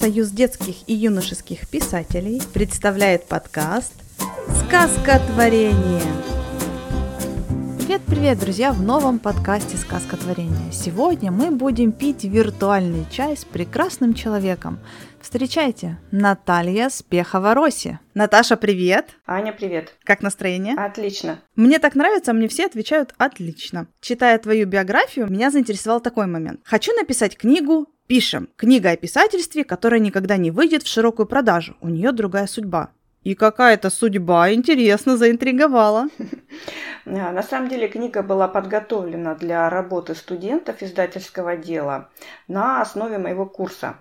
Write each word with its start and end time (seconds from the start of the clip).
Союз 0.00 0.30
детских 0.30 0.76
и 0.86 0.94
юношеских 0.94 1.68
писателей 1.68 2.40
представляет 2.54 3.26
подкаст 3.26 3.92
«Сказка 4.64 5.20
творения». 5.26 6.00
Привет-привет, 7.76 8.38
друзья, 8.38 8.72
в 8.72 8.80
новом 8.80 9.18
подкасте 9.18 9.76
«Сказка 9.76 10.16
творения». 10.16 10.72
Сегодня 10.72 11.30
мы 11.30 11.50
будем 11.50 11.92
пить 11.92 12.24
виртуальный 12.24 13.04
чай 13.10 13.36
с 13.36 13.44
прекрасным 13.44 14.14
человеком. 14.14 14.78
Встречайте, 15.20 15.98
Наталья 16.10 16.88
Спехова-Роси. 16.88 17.98
Наташа, 18.14 18.56
привет! 18.56 19.16
Аня, 19.26 19.52
привет! 19.52 19.94
Как 20.02 20.22
настроение? 20.22 20.74
Отлично. 20.74 21.40
Мне 21.56 21.78
так 21.78 21.94
нравится, 21.94 22.32
мне 22.32 22.48
все 22.48 22.66
отвечают 22.66 23.14
«отлично». 23.18 23.86
Читая 24.00 24.38
твою 24.38 24.66
биографию, 24.66 25.30
меня 25.30 25.50
заинтересовал 25.50 26.00
такой 26.00 26.26
момент. 26.26 26.60
Хочу 26.64 26.92
написать 26.94 27.36
книгу 27.36 27.86
Пишем. 28.06 28.48
Книга 28.56 28.90
о 28.90 28.96
писательстве, 28.96 29.62
которая 29.62 30.00
никогда 30.00 30.36
не 30.36 30.50
выйдет 30.50 30.82
в 30.82 30.88
широкую 30.88 31.26
продажу. 31.26 31.76
У 31.80 31.88
нее 31.88 32.10
другая 32.10 32.48
судьба. 32.48 32.90
И 33.22 33.34
какая-то 33.34 33.90
судьба, 33.90 34.52
интересно, 34.52 35.16
заинтриговала. 35.16 36.08
На 37.04 37.42
самом 37.44 37.68
деле 37.68 37.86
книга 37.86 38.22
была 38.22 38.48
подготовлена 38.48 39.34
для 39.34 39.70
работы 39.70 40.14
студентов 40.14 40.82
издательского 40.82 41.56
дела 41.56 42.08
на 42.48 42.80
основе 42.80 43.18
моего 43.18 43.46
курса 43.46 43.96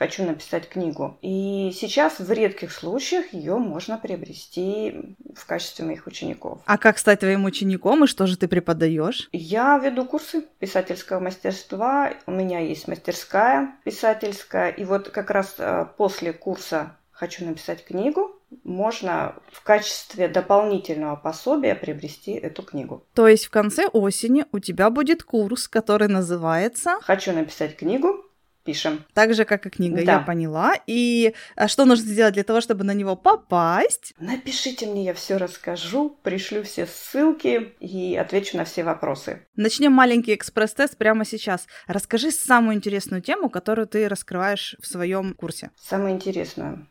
хочу 0.00 0.24
написать 0.24 0.66
книгу. 0.66 1.18
И 1.20 1.72
сейчас 1.78 2.20
в 2.20 2.32
редких 2.32 2.72
случаях 2.72 3.34
ее 3.34 3.56
можно 3.56 3.98
приобрести 3.98 5.14
в 5.36 5.44
качестве 5.44 5.84
моих 5.84 6.06
учеников. 6.06 6.62
А 6.64 6.78
как 6.78 6.96
стать 6.96 7.20
твоим 7.20 7.44
учеником 7.44 8.04
и 8.04 8.06
что 8.06 8.26
же 8.26 8.38
ты 8.38 8.48
преподаешь? 8.48 9.28
Я 9.32 9.76
веду 9.76 10.06
курсы 10.06 10.40
писательского 10.58 11.20
мастерства. 11.20 12.14
У 12.26 12.30
меня 12.30 12.60
есть 12.60 12.88
мастерская 12.88 13.74
писательская. 13.84 14.70
И 14.70 14.84
вот 14.84 15.10
как 15.10 15.28
раз 15.28 15.56
э, 15.58 15.84
после 15.98 16.32
курса 16.32 16.96
«Хочу 17.10 17.44
написать 17.44 17.84
книгу» 17.84 18.30
можно 18.64 19.34
в 19.52 19.62
качестве 19.62 20.28
дополнительного 20.28 21.16
пособия 21.16 21.74
приобрести 21.74 22.32
эту 22.32 22.62
книгу. 22.62 23.04
То 23.12 23.28
есть 23.28 23.44
в 23.44 23.50
конце 23.50 23.86
осени 23.86 24.46
у 24.50 24.60
тебя 24.60 24.88
будет 24.88 25.24
курс, 25.24 25.68
который 25.68 26.08
называется 26.08 26.96
«Хочу 27.02 27.32
написать 27.32 27.76
книгу 27.76 28.24
пишем. 28.64 29.04
Так 29.14 29.34
же, 29.34 29.44
как 29.44 29.66
и 29.66 29.70
книга, 29.70 30.04
да. 30.04 30.12
я 30.12 30.18
поняла. 30.20 30.74
И 30.86 31.34
а 31.56 31.68
что 31.68 31.84
нужно 31.84 32.06
сделать 32.06 32.34
для 32.34 32.44
того, 32.44 32.60
чтобы 32.60 32.84
на 32.84 32.92
него 32.92 33.16
попасть? 33.16 34.14
Напишите 34.18 34.86
мне, 34.86 35.04
я 35.04 35.14
все 35.14 35.36
расскажу, 35.36 36.16
пришлю 36.22 36.62
все 36.62 36.86
ссылки 36.86 37.72
и 37.80 38.16
отвечу 38.16 38.56
на 38.56 38.64
все 38.64 38.84
вопросы. 38.84 39.46
Начнем 39.56 39.92
маленький 39.92 40.34
экспресс-тест 40.34 40.96
прямо 40.96 41.24
сейчас. 41.24 41.66
Расскажи 41.86 42.30
самую 42.30 42.76
интересную 42.76 43.22
тему, 43.22 43.48
которую 43.48 43.86
ты 43.86 44.08
раскрываешь 44.08 44.76
в 44.80 44.86
своем 44.86 45.34
курсе. 45.34 45.70
Самую 45.76 46.12
интересную. 46.12 46.86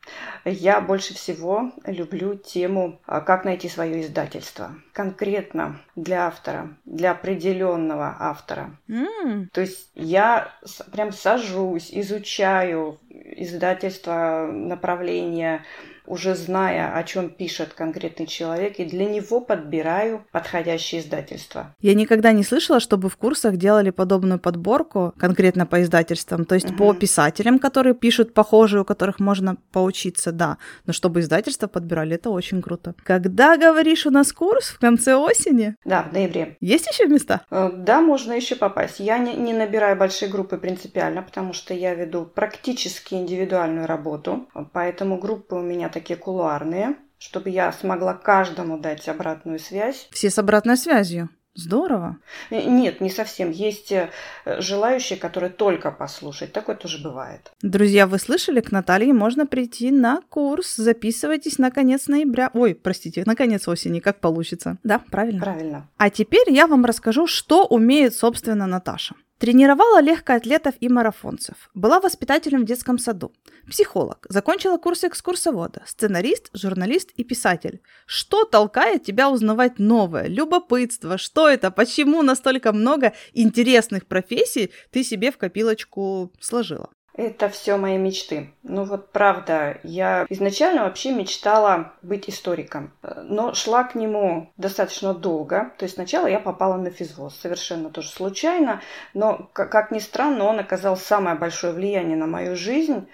Я 0.46 0.82
больше 0.82 1.14
всего 1.14 1.72
люблю 1.86 2.36
тему 2.36 3.02
а, 3.06 3.22
«Как 3.22 3.46
найти 3.46 3.70
свое 3.70 4.02
издательство». 4.02 4.76
Конкретно 4.94 5.80
для 5.96 6.28
автора, 6.28 6.78
для 6.86 7.12
определенного 7.12 8.16
автора. 8.20 8.78
Mm. 8.90 9.48
То 9.54 9.62
есть 9.62 9.92
я 9.96 10.54
прям 10.92 11.12
сажу 11.14 11.59
сажусь, 11.60 11.90
изучаю 11.92 13.00
издательство, 13.10 14.50
направления, 14.52 15.66
уже 16.10 16.36
зная, 16.36 16.94
о 16.94 17.04
чем 17.04 17.30
пишет 17.30 17.74
конкретный 17.74 18.26
человек, 18.26 18.80
и 18.80 18.86
для 18.86 19.06
него 19.06 19.40
подбираю 19.40 20.26
подходящее 20.32 21.02
издательство. 21.02 21.76
Я 21.80 21.94
никогда 21.94 22.32
не 22.32 22.44
слышала, 22.44 22.80
чтобы 22.80 23.10
в 23.10 23.16
курсах 23.16 23.58
делали 23.58 23.92
подобную 23.92 24.40
подборку 24.40 25.14
конкретно 25.18 25.66
по 25.66 25.82
издательствам, 25.82 26.46
то 26.46 26.56
есть 26.56 26.72
угу. 26.72 26.78
по 26.78 26.94
писателям, 26.94 27.60
которые 27.60 27.94
пишут 27.94 28.34
похожие, 28.34 28.82
у 28.82 28.86
которых 28.86 29.20
можно 29.20 29.58
поучиться, 29.72 30.32
да, 30.32 30.58
но 30.86 30.94
чтобы 30.94 31.20
издательство 31.20 31.68
подбирали, 31.68 32.16
это 32.16 32.32
очень 32.32 32.62
круто. 32.62 32.96
Когда, 33.04 33.56
говоришь, 33.58 34.06
у 34.06 34.12
нас 34.12 34.34
курс? 34.34 34.70
В 34.70 34.80
конце 34.80 35.16
осени? 35.16 35.76
Да, 35.86 36.04
в 36.04 36.14
ноябре. 36.14 36.58
Есть 36.60 36.88
еще 36.88 37.06
места? 37.08 37.42
Э, 37.52 37.70
да, 37.72 38.02
можно 38.02 38.34
еще 38.34 38.56
попасть. 38.56 39.00
Я 39.00 39.20
не, 39.20 39.34
не 39.36 39.54
набираю 39.54 39.96
большие 39.96 40.30
группы 40.30 40.58
принципиально, 40.58 41.22
потому 41.22 41.54
что 41.54 41.74
я 41.74 41.94
веду 41.94 42.26
практически 42.26 43.14
индивидуальную 43.14 43.86
работу, 43.86 44.48
поэтому 44.74 45.18
группы 45.18 45.56
у 45.56 45.62
меня 45.62 45.90
такие 45.90 45.99
кулуарные, 46.02 46.96
чтобы 47.18 47.50
я 47.50 47.72
смогла 47.72 48.14
каждому 48.14 48.78
дать 48.80 49.08
обратную 49.08 49.60
связь. 49.60 50.08
Все 50.12 50.30
с 50.30 50.40
обратной 50.40 50.78
связью. 50.78 51.30
Здорово. 51.56 52.18
Э, 52.52 52.64
нет, 52.64 53.02
не 53.02 53.10
совсем. 53.10 53.52
Есть 53.52 53.92
э, 53.92 54.10
желающие, 54.46 55.20
которые 55.20 55.50
только 55.50 55.92
послушать. 55.92 56.54
Такое 56.54 56.76
тоже 56.76 57.04
бывает. 57.04 57.52
Друзья, 57.62 58.08
вы 58.08 58.20
слышали, 58.20 58.62
к 58.62 58.72
Наталье 58.72 59.14
можно 59.14 59.46
прийти 59.46 59.92
на 59.92 60.22
курс. 60.30 60.76
Записывайтесь 60.76 61.58
на 61.58 61.72
конец 61.72 62.08
ноября. 62.08 62.52
Ой, 62.54 62.76
простите, 62.76 63.24
на 63.26 63.36
конец 63.36 63.68
осени, 63.68 64.00
как 64.00 64.20
получится. 64.20 64.78
Да, 64.84 65.00
правильно? 65.00 65.42
Правильно. 65.42 65.90
А 65.98 66.10
теперь 66.10 66.50
я 66.50 66.68
вам 66.68 66.86
расскажу, 66.86 67.28
что 67.28 67.66
умеет, 67.66 68.16
собственно, 68.16 68.66
Наташа. 68.66 69.16
Тренировала 69.40 70.02
легкоатлетов 70.02 70.76
и 70.82 70.90
марафонцев. 70.90 71.70
Была 71.74 72.02
воспитателем 72.02 72.64
в 72.64 72.66
детском 72.66 73.00
саду. 73.00 73.32
Психолог. 73.70 74.26
Закончила 74.28 74.78
курс 74.78 75.06
экскурсовода. 75.06 75.82
Сценарист, 75.86 76.50
журналист 76.54 77.12
и 77.16 77.24
писатель. 77.24 77.82
Что 78.06 78.44
толкает 78.44 79.06
тебя 79.06 79.30
узнавать 79.30 79.80
новое? 79.80 80.28
Любопытство. 80.28 81.18
Что 81.18 81.48
это? 81.48 81.72
Почему 81.72 82.22
настолько 82.22 82.74
много 82.74 83.14
интересных 83.34 84.08
профессий 84.08 84.72
ты 84.92 85.06
себе 85.06 85.32
в 85.32 85.38
копилочку 85.38 86.34
сложила? 86.42 86.90
Это 87.14 87.50
все 87.50 87.76
мои 87.76 87.98
мечты. 87.98 88.54
Ну 88.64 88.86
вот 88.86 89.12
правда, 89.12 89.80
я 89.84 90.26
изначально 90.30 90.84
вообще 90.84 91.12
мечтала 91.12 91.94
быть 92.02 92.30
историком, 92.30 92.94
но 93.02 93.54
шла 93.54 93.84
к 93.84 93.96
нему 93.96 94.54
достаточно 94.58 95.14
долго. 95.14 95.72
То 95.78 95.84
есть 95.84 95.96
сначала 95.96 96.28
я 96.28 96.40
попала 96.40 96.78
на 96.78 96.92
физвоз, 96.92 97.36
совершенно 97.36 97.90
тоже 97.90 98.10
случайно, 98.10 98.82
но, 99.14 99.50
как 99.54 99.92
ни 99.92 100.00
странно, 100.00 100.46
он 100.46 100.60
оказал 100.60 100.96
самое 100.96 101.36
большое 101.36 101.74
влияние 101.74 102.16
на 102.16 102.28
мою 102.28 102.56
жизнь. 102.56 103.08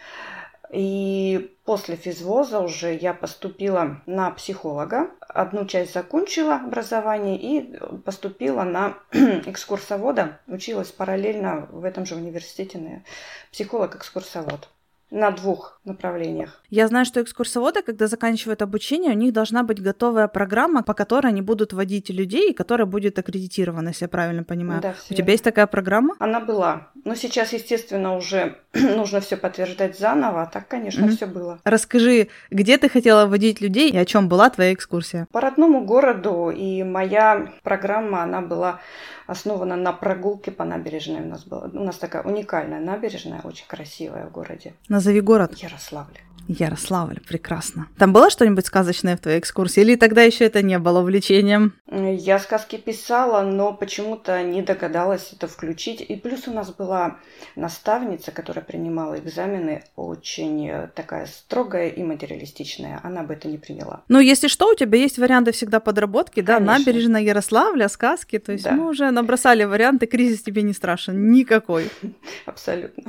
И 0.72 1.55
после 1.66 1.96
физвоза 1.96 2.60
уже 2.60 2.96
я 2.96 3.14
поступила 3.14 4.02
на 4.06 4.32
психолога. 4.32 5.10
Одну 5.20 5.66
часть 5.66 5.94
закончила 5.94 6.56
образование 6.56 7.38
и 7.38 7.78
поступила 8.06 8.64
на 8.64 8.98
экскурсовода. 9.12 10.40
Училась 10.48 10.92
параллельно 10.92 11.68
в 11.72 11.84
этом 11.84 12.06
же 12.06 12.16
университете 12.16 12.78
на 12.78 13.04
психолог-экскурсовод 13.52 14.70
на 15.16 15.32
двух 15.32 15.80
направлениях. 15.86 16.62
Я 16.70 16.88
знаю, 16.88 17.06
что 17.06 17.22
экскурсоводы, 17.22 17.82
когда 17.82 18.08
заканчивают 18.08 18.62
обучение, 18.62 19.12
у 19.12 19.18
них 19.18 19.32
должна 19.32 19.64
быть 19.64 19.82
готовая 19.82 20.28
программа, 20.28 20.84
по 20.84 20.94
которой 20.94 21.28
они 21.28 21.42
будут 21.42 21.72
водить 21.72 22.10
людей, 22.10 22.52
и 22.52 22.54
которая 22.54 22.86
будет 22.86 23.18
аккредитирована, 23.18 23.90
если 23.90 24.06
я 24.06 24.10
правильно 24.10 24.44
понимаю. 24.44 24.82
Да, 24.82 24.94
у 25.10 25.14
тебя 25.14 25.32
есть 25.32 25.44
такая 25.44 25.68
программа? 25.68 26.16
Она 26.20 26.42
была. 26.42 26.90
Но 27.06 27.16
сейчас, 27.16 27.54
естественно, 27.54 28.18
уже 28.18 28.58
нужно 28.74 29.22
все 29.22 29.38
подтверждать 29.38 29.98
заново, 29.98 30.42
а 30.42 30.46
так, 30.48 30.68
конечно, 30.68 31.06
mm-hmm. 31.06 31.16
все 31.16 31.26
было. 31.28 31.60
Расскажи, 31.64 32.28
где 32.52 32.78
ты 32.78 32.90
хотела 32.90 33.26
водить 33.26 33.62
людей 33.62 33.92
и 33.92 33.98
о 33.98 34.06
чем 34.06 34.28
была 34.28 34.50
твоя 34.50 34.74
экскурсия? 34.74 35.28
По 35.32 35.40
родному 35.40 35.86
городу, 35.86 36.50
и 36.50 36.84
моя 36.84 37.54
программа, 37.64 38.24
она 38.24 38.42
была 38.42 38.82
основана 39.28 39.76
на 39.76 39.92
прогулке 39.92 40.52
по 40.52 40.66
набережной. 40.66 41.22
У 41.22 41.28
нас 41.28 41.46
была, 41.46 41.70
у 41.74 41.84
нас 41.84 41.98
такая 41.98 42.24
уникальная 42.24 42.80
набережная, 42.80 43.42
очень 43.44 43.66
красивая 43.68 44.28
в 44.28 44.32
городе. 44.32 44.74
Назови 45.06 45.22
город. 45.22 45.54
Ярославль. 45.62 46.18
Ярославль, 46.48 47.20
прекрасно. 47.28 47.88
Там 48.00 48.12
было 48.12 48.32
что-нибудь 48.32 48.66
сказочное 48.66 49.16
в 49.16 49.20
твоей 49.20 49.40
экскурсии? 49.40 49.82
Или 49.82 49.96
тогда 49.96 50.24
еще 50.24 50.46
это 50.46 50.64
не 50.64 50.80
было 50.80 51.02
увлечением? 51.02 51.74
Я 51.92 52.40
сказки 52.40 52.78
писала, 52.78 53.44
но 53.44 53.72
почему-то 53.74 54.42
не 54.42 54.64
догадалась 54.64 55.32
это 55.32 55.48
включить. 55.48 56.02
И 56.02 56.16
плюс 56.16 56.48
у 56.48 56.54
нас 56.54 56.72
была 56.72 57.18
наставница, 57.56 58.32
которая 58.32 58.66
принимала 58.66 59.20
экзамены, 59.20 59.84
очень 59.96 60.68
э, 60.70 60.88
такая 60.96 61.28
строгая 61.28 61.90
и 61.90 62.02
материалистичная. 62.02 63.00
Она 63.04 63.22
бы 63.22 63.36
это 63.36 63.48
не 63.48 63.60
приняла. 63.60 64.02
Ну, 64.08 64.20
если 64.20 64.48
что, 64.48 64.72
у 64.72 64.76
тебя 64.76 64.98
есть 64.98 65.20
варианты 65.20 65.52
всегда 65.52 65.80
подработки, 65.80 66.42
Конечно. 66.42 66.66
да? 66.66 66.80
Набережная 66.80 67.22
Ярославля, 67.22 67.90
сказки. 67.90 68.40
То 68.40 68.54
есть 68.54 68.64
да. 68.64 68.72
мы 68.72 68.90
уже 68.90 69.12
набросали 69.12 69.66
варианты, 69.66 70.08
кризис 70.08 70.42
тебе 70.42 70.64
не 70.64 70.74
страшен. 70.74 71.32
Никакой. 71.32 71.92
Абсолютно. 72.48 73.04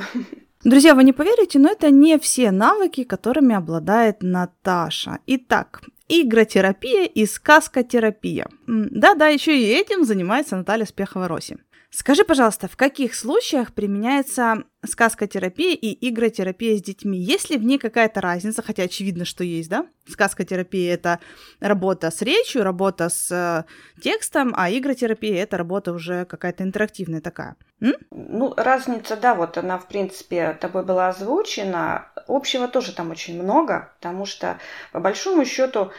Друзья, 0.65 0.95
вы 0.95 1.05
не 1.05 1.13
поверите, 1.13 1.59
но 1.59 1.71
это 1.71 1.91
не 1.91 2.19
все 2.19 2.51
навыки, 2.51 3.05
которыми 3.05 3.55
обладает 3.55 4.23
Наташа. 4.23 5.19
Итак, 5.27 5.83
игротерапия 6.09 7.05
и 7.05 7.27
сказкотерапия. 7.27 8.49
Да-да, 8.67 9.29
еще 9.29 9.57
и 9.59 9.65
этим 9.65 10.05
занимается 10.05 10.57
Наталья 10.57 10.87
Спехова-Роси. 10.87 11.59
Скажи, 11.91 12.25
пожалуйста, 12.25 12.69
в 12.69 12.77
каких 12.77 13.15
случаях 13.15 13.73
применяется 13.73 14.65
сказкотерапия 14.87 15.75
и 15.75 16.09
игротерапия 16.09 16.77
с 16.77 16.83
детьми? 16.83 17.19
Есть 17.19 17.51
ли 17.51 17.57
в 17.57 17.65
ней 17.65 17.79
какая-то 17.79 18.21
разница? 18.21 18.63
Хотя 18.63 18.85
очевидно, 18.85 19.25
что 19.25 19.45
есть, 19.45 19.69
да? 19.69 19.87
Сказкотерапия— 20.09 20.95
это 20.95 21.21
работа 21.61 22.11
с 22.11 22.23
речью, 22.23 22.63
работа 22.63 23.09
с 23.09 23.31
э, 23.31 23.65
текстом, 24.01 24.55
а 24.57 24.71
игротерапия— 24.71 25.43
это 25.45 25.57
работа 25.57 25.93
уже 25.93 26.25
какая-то 26.25 26.63
интерактивная 26.65 27.21
такая. 27.21 27.57
М? 27.81 27.95
Ну, 28.11 28.55
разница, 28.57 29.17
да, 29.17 29.35
вот 29.35 29.59
она, 29.59 29.79
в 29.79 29.89
принципе, 29.89 30.57
тобой 30.61 30.85
была 30.85 31.09
озвучена. 31.09 32.09
общего 32.29 32.69
тоже 32.69 32.95
там 32.95 33.11
очень 33.11 33.43
много, 33.43 33.93
потому 33.97 34.27
что, 34.27 34.59
по 34.93 35.01
большому 35.01 35.45
счету, 35.45 35.91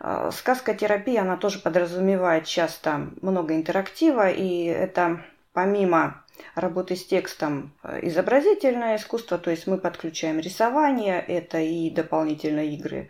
э, 0.00 0.30
сказкотерапия, 0.32 1.22
она 1.22 1.36
тоже 1.36 1.60
подразумевает 1.60 2.44
часто 2.44 3.08
много 3.22 3.54
интерактива, 3.54 4.30
и 4.30 4.64
это 4.64 5.20
помимо 5.52 6.23
работы 6.54 6.96
с 6.96 7.04
текстом 7.04 7.72
э, 7.82 8.00
изобразительное 8.02 8.96
искусство, 8.96 9.38
то 9.38 9.50
есть 9.50 9.66
мы 9.66 9.78
подключаем 9.78 10.38
рисование, 10.38 11.20
это 11.20 11.58
и 11.58 11.90
дополнительные 11.90 12.74
игры, 12.74 13.08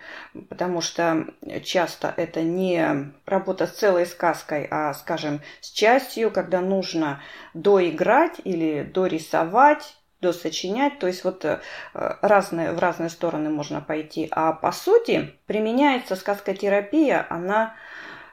потому 0.49 0.81
что 0.81 1.27
часто 1.63 2.13
это 2.17 2.43
не 2.43 3.13
работа 3.27 3.67
с 3.67 3.73
целой 3.73 4.07
сказкой, 4.07 4.67
а, 4.71 4.95
скажем, 4.95 5.41
с 5.61 5.71
частью, 5.71 6.31
когда 6.31 6.61
нужно 6.61 7.23
доиграть 7.55 8.41
или 8.45 8.83
дорисовать, 8.83 9.97
досочинять, 10.21 10.99
то 10.99 11.07
есть 11.07 11.23
вот 11.25 11.45
э, 11.45 11.61
разные, 11.93 12.73
в 12.73 12.79
разные 12.79 13.11
стороны 13.11 13.51
можно 13.51 13.81
пойти. 13.81 14.27
А 14.31 14.53
по 14.53 14.73
сути 14.73 15.35
применяется 15.47 16.17
сказкотерапия, 16.17 17.27
она 17.29 17.75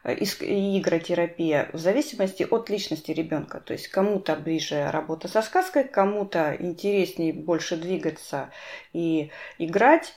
и 0.04 0.80
игротерапия 0.80 1.70
в 1.74 1.78
зависимости 1.78 2.44
от 2.50 2.70
личности 2.70 3.12
ребенка. 3.12 3.60
То 3.60 3.74
есть 3.74 3.88
кому-то 3.88 4.36
ближе 4.36 4.90
работа 4.90 5.28
со 5.28 5.42
сказкой, 5.42 5.84
кому-то 5.84 6.56
интереснее 6.60 7.34
больше 7.34 7.78
двигаться 7.78 8.50
и 8.94 9.32
играть. 9.58 10.14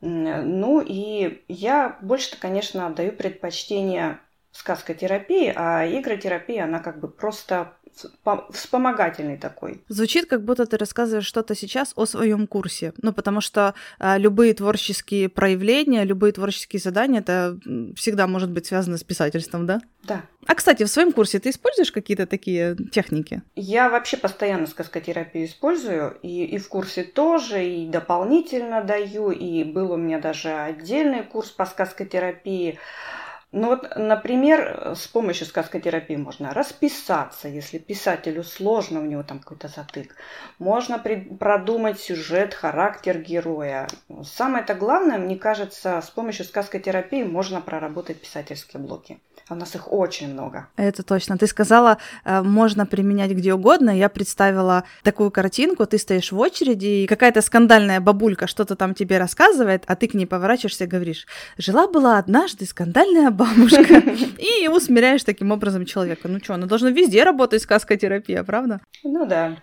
Ну 0.00 0.80
и 0.80 1.42
я 1.48 1.98
больше, 2.02 2.38
конечно, 2.38 2.86
отдаю 2.86 3.12
предпочтение 3.12 4.20
сказкотерапии, 4.52 5.52
а 5.54 5.86
игротерапия, 5.86 6.64
она 6.64 6.78
как 6.78 7.00
бы 7.00 7.08
просто 7.08 7.76
вспомогательный 8.52 9.36
такой. 9.36 9.82
Звучит, 9.88 10.26
как 10.26 10.44
будто 10.44 10.66
ты 10.66 10.76
рассказываешь 10.76 11.26
что-то 11.26 11.54
сейчас 11.54 11.92
о 11.96 12.06
своем 12.06 12.46
курсе. 12.46 12.92
Ну, 13.02 13.12
потому 13.12 13.40
что 13.40 13.74
а, 13.98 14.18
любые 14.18 14.54
творческие 14.54 15.28
проявления, 15.28 16.04
любые 16.04 16.32
творческие 16.32 16.80
задания, 16.80 17.20
это 17.20 17.58
всегда 17.96 18.26
может 18.26 18.50
быть 18.50 18.66
связано 18.66 18.98
с 18.98 19.04
писательством, 19.04 19.66
да? 19.66 19.80
Да. 20.04 20.22
А, 20.46 20.54
кстати, 20.54 20.84
в 20.84 20.88
своем 20.88 21.12
курсе 21.12 21.38
ты 21.40 21.50
используешь 21.50 21.90
какие-то 21.90 22.26
такие 22.26 22.76
техники? 22.92 23.42
Я 23.56 23.88
вообще 23.88 24.16
постоянно 24.16 24.66
сказкотерапию 24.66 25.46
использую, 25.46 26.18
и, 26.22 26.44
и 26.44 26.58
в 26.58 26.68
курсе 26.68 27.02
тоже, 27.02 27.64
и 27.64 27.86
дополнительно 27.88 28.82
даю, 28.82 29.30
и 29.30 29.64
был 29.64 29.92
у 29.92 29.96
меня 29.96 30.20
даже 30.20 30.50
отдельный 30.50 31.24
курс 31.24 31.50
по 31.50 31.66
сказкотерапии. 31.66 32.78
Ну 33.56 33.68
вот, 33.68 33.96
например, 33.96 34.92
с 34.94 35.06
помощью 35.06 35.46
сказкотерапии 35.46 36.16
можно 36.16 36.52
расписаться, 36.52 37.48
если 37.48 37.78
писателю 37.78 38.44
сложно, 38.44 39.00
у 39.00 39.06
него 39.06 39.22
там 39.22 39.38
какой-то 39.38 39.68
затык. 39.68 40.14
Можно 40.58 40.98
продумать 40.98 41.98
сюжет, 41.98 42.52
характер 42.52 43.18
героя. 43.18 43.88
Самое-то 44.24 44.74
главное, 44.74 45.16
мне 45.16 45.36
кажется, 45.36 46.02
с 46.02 46.10
помощью 46.10 46.44
сказкотерапии 46.44 47.22
можно 47.22 47.62
проработать 47.62 48.20
писательские 48.20 48.82
блоки. 48.82 49.20
А 49.48 49.54
у 49.54 49.56
нас 49.56 49.74
их 49.76 49.92
очень 49.92 50.32
много. 50.32 50.66
Это 50.76 51.02
точно. 51.04 51.38
Ты 51.38 51.46
сказала, 51.46 51.98
э, 52.24 52.42
можно 52.42 52.84
применять 52.84 53.30
где 53.30 53.54
угодно. 53.54 53.90
Я 53.90 54.08
представила 54.08 54.82
такую 55.04 55.30
картинку. 55.30 55.86
Ты 55.86 55.98
стоишь 55.98 56.32
в 56.32 56.38
очереди, 56.38 56.86
и 56.86 57.06
какая-то 57.06 57.42
скандальная 57.42 58.00
бабулька 58.00 58.48
что-то 58.48 58.74
там 58.74 58.92
тебе 58.94 59.18
рассказывает, 59.18 59.84
а 59.86 59.94
ты 59.94 60.08
к 60.08 60.14
ней 60.14 60.26
поворачиваешься 60.26 60.84
и 60.84 60.88
говоришь, 60.88 61.26
жила-была 61.58 62.18
однажды 62.18 62.66
скандальная 62.66 63.30
бабушка. 63.46 64.02
И 64.38 64.68
усмиряешь 64.68 65.24
таким 65.24 65.50
образом 65.50 65.84
человека. 65.84 66.28
Ну 66.28 66.38
что, 66.42 66.54
она 66.54 66.66
должна 66.66 66.90
везде 66.90 67.24
работать 67.24 67.62
сказкотерапия, 67.62 68.42
правда? 68.44 68.80
Ну 69.04 69.26
да. 69.26 69.56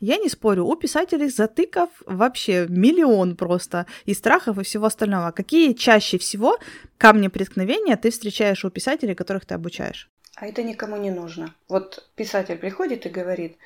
Я 0.00 0.16
не 0.16 0.28
спорю, 0.28 0.64
у 0.64 0.74
писателей 0.74 1.28
затыков 1.28 1.90
вообще 2.06 2.66
миллион 2.68 3.36
просто, 3.36 3.86
и 4.04 4.14
страхов, 4.14 4.58
и 4.58 4.64
всего 4.64 4.86
остального. 4.86 5.30
Какие 5.30 5.74
чаще 5.74 6.18
всего 6.18 6.58
камни 6.96 7.28
преткновения 7.28 7.96
ты 7.96 8.10
встречаешь 8.10 8.64
у 8.64 8.70
писателей, 8.70 9.14
которых 9.14 9.46
ты 9.46 9.54
обучаешь? 9.54 10.10
А 10.40 10.46
это 10.46 10.62
никому 10.62 10.96
не 10.96 11.10
нужно. 11.10 11.52
Вот 11.68 12.08
писатель 12.14 12.56
приходит 12.56 13.06
и 13.06 13.08
говорит, 13.08 13.56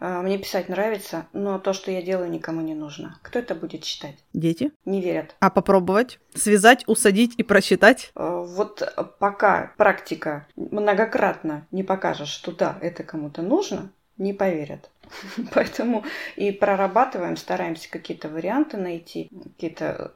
«А, 0.00 0.20
мне 0.20 0.36
писать 0.36 0.68
нравится, 0.68 1.26
но 1.32 1.58
то, 1.58 1.72
что 1.72 1.90
я 1.90 2.02
делаю, 2.02 2.30
никому 2.30 2.60
не 2.60 2.74
нужно. 2.74 3.18
Кто 3.22 3.38
это 3.38 3.54
будет 3.54 3.84
читать? 3.84 4.16
Дети. 4.34 4.70
Не 4.84 5.00
верят. 5.00 5.34
А 5.40 5.48
попробовать? 5.48 6.18
Связать, 6.34 6.84
усадить 6.86 7.34
и 7.38 7.42
прочитать? 7.42 8.12
А, 8.14 8.42
вот 8.42 8.82
пока 9.18 9.72
практика 9.78 10.46
многократно 10.56 11.66
не 11.70 11.82
покажет, 11.82 12.28
что 12.28 12.52
да, 12.52 12.76
это 12.82 13.02
кому-то 13.02 13.40
нужно, 13.40 13.90
не 14.18 14.34
поверят. 14.34 14.90
Поэтому 15.54 16.04
и 16.36 16.52
прорабатываем, 16.52 17.38
стараемся 17.38 17.90
какие-то 17.90 18.28
варианты 18.28 18.76
найти, 18.76 19.30
какие-то 19.54 20.12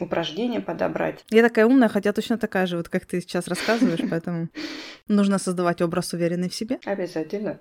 упражнения 0.00 0.60
подобрать. 0.60 1.24
Я 1.30 1.42
такая 1.42 1.66
умная, 1.66 1.88
хотя 1.88 2.12
точно 2.12 2.38
такая 2.38 2.66
же, 2.66 2.76
вот 2.76 2.88
как 2.88 3.06
ты 3.06 3.20
сейчас 3.20 3.48
рассказываешь, 3.48 4.00
поэтому 4.10 4.48
нужно 5.08 5.38
создавать 5.38 5.82
образ 5.82 6.12
уверенный 6.12 6.48
в 6.48 6.54
себе. 6.54 6.78
Обязательно. 6.84 7.60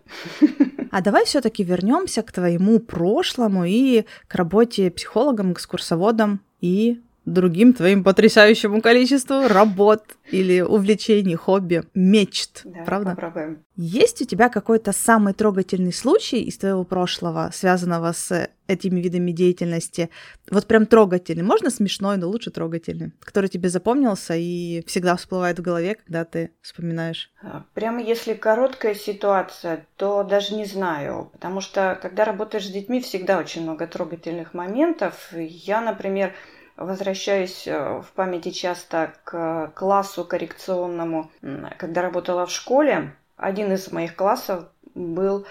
А 0.91 1.01
давай 1.01 1.25
все-таки 1.25 1.63
вернемся 1.63 2.21
к 2.21 2.31
твоему 2.31 2.79
прошлому 2.79 3.63
и 3.65 4.05
к 4.27 4.35
работе 4.35 4.91
психологом, 4.91 5.53
экскурсоводом 5.53 6.41
и 6.59 7.01
другим 7.25 7.73
твоим 7.73 8.03
потрясающему 8.03 8.81
количеству 8.81 9.47
работ 9.47 10.03
или 10.31 10.61
увлечений, 10.61 11.35
хобби, 11.35 11.83
мечт, 11.93 12.61
да, 12.63 12.83
правда? 12.83 13.11
Попробуем. 13.11 13.63
Есть 13.75 14.21
у 14.21 14.25
тебя 14.25 14.49
какой-то 14.49 14.91
самый 14.91 15.33
трогательный 15.33 15.93
случай 15.93 16.41
из 16.41 16.57
твоего 16.57 16.83
прошлого, 16.83 17.51
связанного 17.53 18.11
с 18.11 18.49
этими 18.67 18.99
видами 18.99 19.31
деятельности? 19.31 20.09
Вот 20.49 20.67
прям 20.67 20.85
трогательный, 20.85 21.43
можно 21.43 21.69
смешной, 21.69 22.17
но 22.17 22.27
лучше 22.27 22.51
трогательный, 22.51 23.11
который 23.21 23.49
тебе 23.49 23.69
запомнился 23.69 24.35
и 24.35 24.83
всегда 24.87 25.15
всплывает 25.15 25.59
в 25.59 25.61
голове, 25.61 25.95
когда 25.95 26.25
ты 26.25 26.51
вспоминаешь? 26.61 27.31
А, 27.41 27.65
прямо 27.73 28.01
если 28.01 28.33
короткая 28.33 28.95
ситуация, 28.95 29.85
то 29.95 30.23
даже 30.23 30.55
не 30.55 30.65
знаю, 30.65 31.29
потому 31.33 31.61
что 31.61 31.97
когда 32.01 32.25
работаешь 32.25 32.67
с 32.67 32.71
детьми, 32.71 33.01
всегда 33.01 33.37
очень 33.39 33.63
много 33.63 33.87
трогательных 33.87 34.53
моментов. 34.53 35.33
Я, 35.33 35.81
например, 35.81 36.33
возвращаюсь 36.77 37.67
э, 37.67 38.01
в 38.01 38.11
памяти 38.13 38.51
часто 38.51 39.13
к 39.23 39.71
классу 39.75 40.25
коррекционному. 40.25 41.31
Когда 41.77 42.01
работала 42.01 42.45
в 42.45 42.51
школе, 42.51 43.15
один 43.37 43.71
из 43.71 43.91
моих 43.91 44.15
классов 44.15 44.65
был 44.95 45.45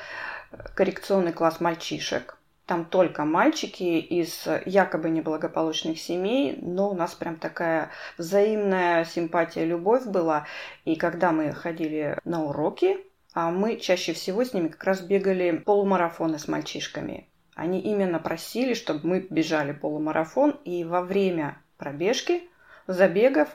э, 0.53 0.57
коррекционный 0.75 1.33
класс 1.33 1.61
мальчишек. 1.61 2.37
Там 2.67 2.85
только 2.85 3.25
мальчики 3.25 3.99
из 3.99 4.47
якобы 4.65 5.11
неблагополучных 5.11 5.99
семей, 5.99 6.57
но 6.63 6.91
у 6.91 6.95
нас 6.95 7.15
прям 7.15 7.37
такая 7.37 7.91
взаимная 8.17 9.05
симпатия, 9.05 9.65
любовь 9.65 10.05
была. 10.05 10.47
И 10.85 10.95
когда 10.95 11.33
мы 11.33 11.53
ходили 11.53 12.17
на 12.25 12.45
уроки, 12.45 12.99
а 13.33 13.51
мы 13.51 13.77
чаще 13.77 14.13
всего 14.13 14.45
с 14.45 14.55
ними 14.55 14.69
как 14.69 14.85
раз 14.85 15.01
бегали 15.01 15.59
полумарафоны 15.59 16.39
с 16.39 16.49
мальчишками. 16.49 17.30
Они 17.61 17.79
именно 17.79 18.19
просили, 18.19 18.73
чтобы 18.73 19.07
мы 19.07 19.27
бежали 19.29 19.73
полумарафон, 19.73 20.59
и 20.65 20.83
во 20.83 21.03
время 21.03 21.59
пробежки, 21.77 22.49
забегов, 22.87 23.51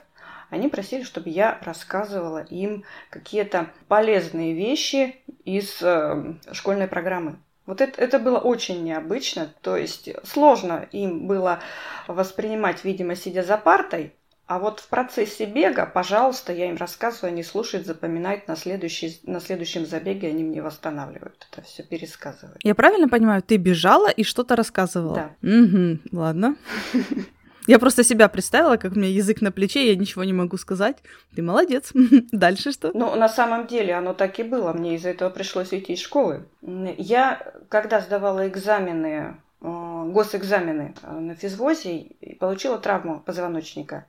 они 0.51 0.67
просили, 0.67 1.01
чтобы 1.01 1.31
я 1.31 1.57
рассказывала 1.63 2.43
им 2.43 2.83
какие-то 3.09 3.71
полезные 3.87 4.53
вещи 4.53 5.15
из 5.43 5.81
э, 5.81 6.35
школьной 6.51 6.87
программы. 6.87 7.39
Вот 7.65 7.81
это, 7.81 7.99
это 7.99 8.19
было 8.19 8.37
очень 8.37 8.83
необычно, 8.83 9.51
то 9.61 9.75
есть 9.75 10.07
сложно 10.23 10.87
им 10.91 11.25
было 11.25 11.61
воспринимать, 12.07 12.83
видимо, 12.83 13.15
сидя 13.15 13.41
за 13.41 13.57
партой, 13.57 14.13
а 14.47 14.59
вот 14.59 14.79
в 14.79 14.87
процессе 14.89 15.45
бега, 15.45 15.85
пожалуйста, 15.87 16.53
я 16.53 16.69
им 16.69 16.77
рассказываю, 16.77 17.29
они 17.31 17.43
слушают, 17.43 17.87
запоминают, 17.87 18.47
на, 18.47 18.55
следующий, 18.55 19.19
на 19.23 19.39
следующем 19.39 19.85
забеге 19.85 20.27
они 20.27 20.43
мне 20.43 20.61
восстанавливают 20.61 21.47
это 21.51 21.65
все, 21.65 21.81
пересказывают. 21.81 22.59
Я 22.63 22.75
правильно 22.75 23.09
понимаю, 23.09 23.41
ты 23.41 23.57
бежала 23.57 24.09
и 24.09 24.23
что-то 24.23 24.55
рассказывала? 24.55 25.35
Да. 25.41 25.49
Угу, 25.49 25.99
ладно. 26.11 26.55
Я 27.67 27.79
просто 27.79 28.03
себя 28.03 28.29
представила, 28.29 28.77
как 28.77 28.91
у 28.91 28.99
меня 28.99 29.09
язык 29.09 29.41
на 29.41 29.51
плече, 29.51 29.87
я 29.87 29.95
ничего 29.95 30.23
не 30.23 30.33
могу 30.33 30.55
сказать. 30.57 30.97
Ты 31.35 31.41
молодец. 31.41 31.91
Дальше 32.31 32.71
что? 32.71 32.91
Ну, 32.93 33.15
на 33.15 33.27
самом 33.27 33.65
деле 33.65 33.95
оно 33.95 34.13
так 34.13 34.39
и 34.39 34.43
было. 34.43 34.71
Мне 34.71 34.95
из-за 34.95 35.09
этого 35.09 35.31
пришлось 35.31 35.71
уйти 35.71 35.93
из 35.93 35.99
школы. 35.99 36.45
Я, 36.61 37.53
когда 37.69 38.01
сдавала 38.01 38.47
экзамены, 38.47 39.37
госэкзамены 39.65 40.93
э, 41.01 41.11
на 41.11 41.35
физвозе, 41.35 42.11
получила 42.39 42.77
травму 42.77 43.19
позвоночника. 43.19 44.05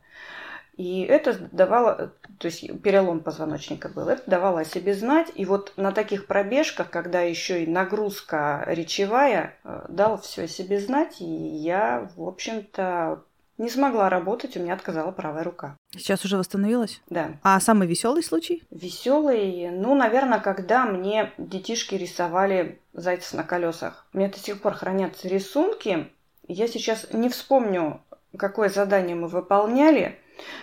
И 0.77 1.01
это 1.01 1.49
давало, 1.53 2.13
то 2.39 2.47
есть 2.47 2.83
перелом 2.83 3.21
позвоночника 3.21 3.89
был, 3.89 4.09
это 4.09 4.23
давало 4.27 4.61
о 4.61 4.65
себе 4.65 4.93
знать. 4.93 5.33
И 5.35 5.47
вот 5.47 5.73
на 5.77 5.91
таких 5.91 6.27
пробежках, 6.27 6.91
когда 6.91 7.23
еще 7.23 7.65
и 7.65 7.67
нагрузка 7.67 8.63
речевая, 8.67 9.55
э, 9.65 9.87
дал 9.89 10.21
все 10.21 10.45
о 10.45 10.49
себе 10.49 10.79
знать, 10.81 11.21
и 11.21 11.25
я, 11.25 12.11
в 12.17 12.23
общем-то, 12.23 13.23
не 13.59 13.71
смогла 13.71 14.09
работать, 14.09 14.57
у 14.57 14.61
меня 14.61 14.75
отказала 14.75 15.11
правая 15.13 15.45
рука. 15.45 15.77
Сейчас 15.91 16.25
уже 16.25 16.37
восстановилась? 16.37 17.01
Да. 17.09 17.33
А 17.43 17.59
самый 17.61 17.89
веселый 17.89 18.23
случай? 18.23 18.63
Веселый, 18.71 19.71
ну, 19.71 19.95
наверное, 19.95 20.41
когда 20.41 20.85
мне 20.85 21.33
детишки 21.39 21.95
рисовали 21.95 22.81
зайцев 22.93 23.35
на 23.35 23.45
колесах. 23.45 24.07
У 24.13 24.19
меня 24.19 24.29
до 24.29 24.39
сих 24.39 24.61
пор 24.61 24.75
хранятся 24.75 25.29
рисунки, 25.29 26.09
Я 26.49 26.69
сейчас 26.69 27.09
не 27.13 27.29
вспомню, 27.29 28.01
какое 28.37 28.69
задание 28.69 29.17
мы 29.17 29.29
выполняли. 29.29 30.19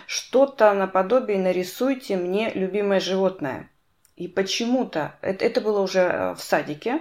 Что-то 0.06 0.72
наподобие 0.72 1.38
«нарисуйте 1.38 2.16
мне 2.16 2.50
любимое 2.54 3.00
животное». 3.00 3.68
И 4.16 4.28
почему-то, 4.28 5.16
это, 5.20 5.44
это 5.44 5.60
было 5.60 5.80
уже 5.80 6.00
э, 6.00 6.34
в 6.34 6.40
садике, 6.40 7.00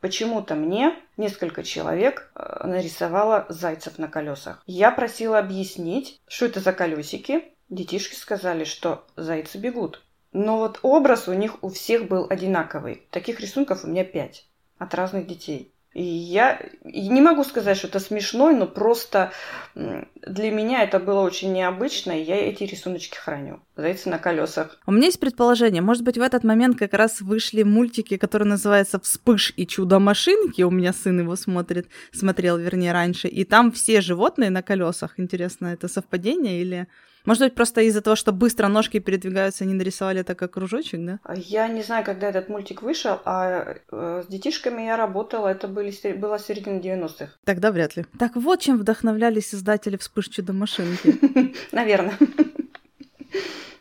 почему-то 0.00 0.54
мне 0.54 0.94
несколько 1.16 1.62
человек 1.62 2.30
э, 2.34 2.66
нарисовало 2.66 3.46
зайцев 3.48 3.98
на 3.98 4.08
колесах. 4.08 4.62
Я 4.66 4.90
просила 4.90 5.38
объяснить, 5.38 6.20
что 6.26 6.46
это 6.46 6.60
за 6.60 6.72
колесики. 6.72 7.44
Детишки 7.68 8.14
сказали, 8.14 8.64
что 8.64 9.06
зайцы 9.16 9.58
бегут. 9.58 10.02
Но 10.32 10.58
вот 10.58 10.80
образ 10.82 11.28
у 11.28 11.32
них 11.32 11.62
у 11.62 11.70
всех 11.70 12.08
был 12.08 12.26
одинаковый. 12.28 13.06
Таких 13.10 13.40
рисунков 13.40 13.84
у 13.84 13.88
меня 13.88 14.04
пять 14.04 14.46
от 14.78 14.94
разных 14.94 15.26
детей. 15.26 15.72
И 15.98 16.04
я 16.04 16.60
не 16.84 17.20
могу 17.20 17.42
сказать, 17.42 17.76
что 17.76 17.88
это 17.88 17.98
смешно, 17.98 18.52
но 18.52 18.68
просто 18.68 19.32
для 19.74 20.52
меня 20.52 20.84
это 20.84 21.00
было 21.00 21.22
очень 21.22 21.52
необычно, 21.52 22.12
и 22.12 22.22
я 22.22 22.36
эти 22.36 22.62
рисуночки 22.62 23.16
храню. 23.16 23.58
Зайцы 23.74 24.08
на 24.08 24.18
колесах. 24.18 24.78
У 24.86 24.92
меня 24.92 25.06
есть 25.06 25.18
предположение. 25.18 25.82
Может 25.82 26.04
быть, 26.04 26.16
в 26.16 26.22
этот 26.22 26.44
момент 26.44 26.78
как 26.78 26.94
раз 26.94 27.20
вышли 27.20 27.64
мультики, 27.64 28.16
которые 28.16 28.48
называются 28.48 29.00
«Вспыш 29.00 29.52
и 29.56 29.66
чудо-машинки». 29.66 30.62
У 30.62 30.70
меня 30.70 30.92
сын 30.92 31.18
его 31.18 31.34
смотрит, 31.34 31.88
смотрел, 32.12 32.58
вернее, 32.58 32.92
раньше. 32.92 33.26
И 33.26 33.42
там 33.42 33.72
все 33.72 34.00
животные 34.00 34.50
на 34.50 34.62
колесах. 34.62 35.14
Интересно, 35.16 35.66
это 35.66 35.88
совпадение 35.88 36.60
или... 36.60 36.86
Может 37.24 37.42
быть, 37.42 37.54
просто 37.54 37.82
из-за 37.82 38.00
того, 38.00 38.16
что 38.16 38.32
быстро 38.32 38.68
ножки 38.68 38.98
передвигаются, 38.98 39.64
они 39.64 39.74
нарисовали 39.74 40.20
это 40.20 40.34
как 40.34 40.52
кружочек, 40.52 41.00
да? 41.04 41.18
Я 41.34 41.68
не 41.68 41.82
знаю, 41.82 42.04
когда 42.04 42.28
этот 42.28 42.48
мультик 42.48 42.82
вышел, 42.82 43.20
а 43.24 43.76
э, 43.90 44.22
с 44.24 44.30
детишками 44.30 44.82
я 44.82 44.96
работала, 44.96 45.48
это 45.48 45.68
были, 45.68 45.92
была 46.12 46.38
середина 46.38 46.78
90-х. 46.78 47.28
Тогда 47.44 47.72
вряд 47.72 47.96
ли. 47.96 48.06
Так 48.18 48.36
вот, 48.36 48.60
чем 48.60 48.78
вдохновлялись 48.78 49.50
создатели 49.50 49.96
«Вспыш 49.96 50.28
чудо-машинки». 50.28 51.54
Наверное. 51.72 52.16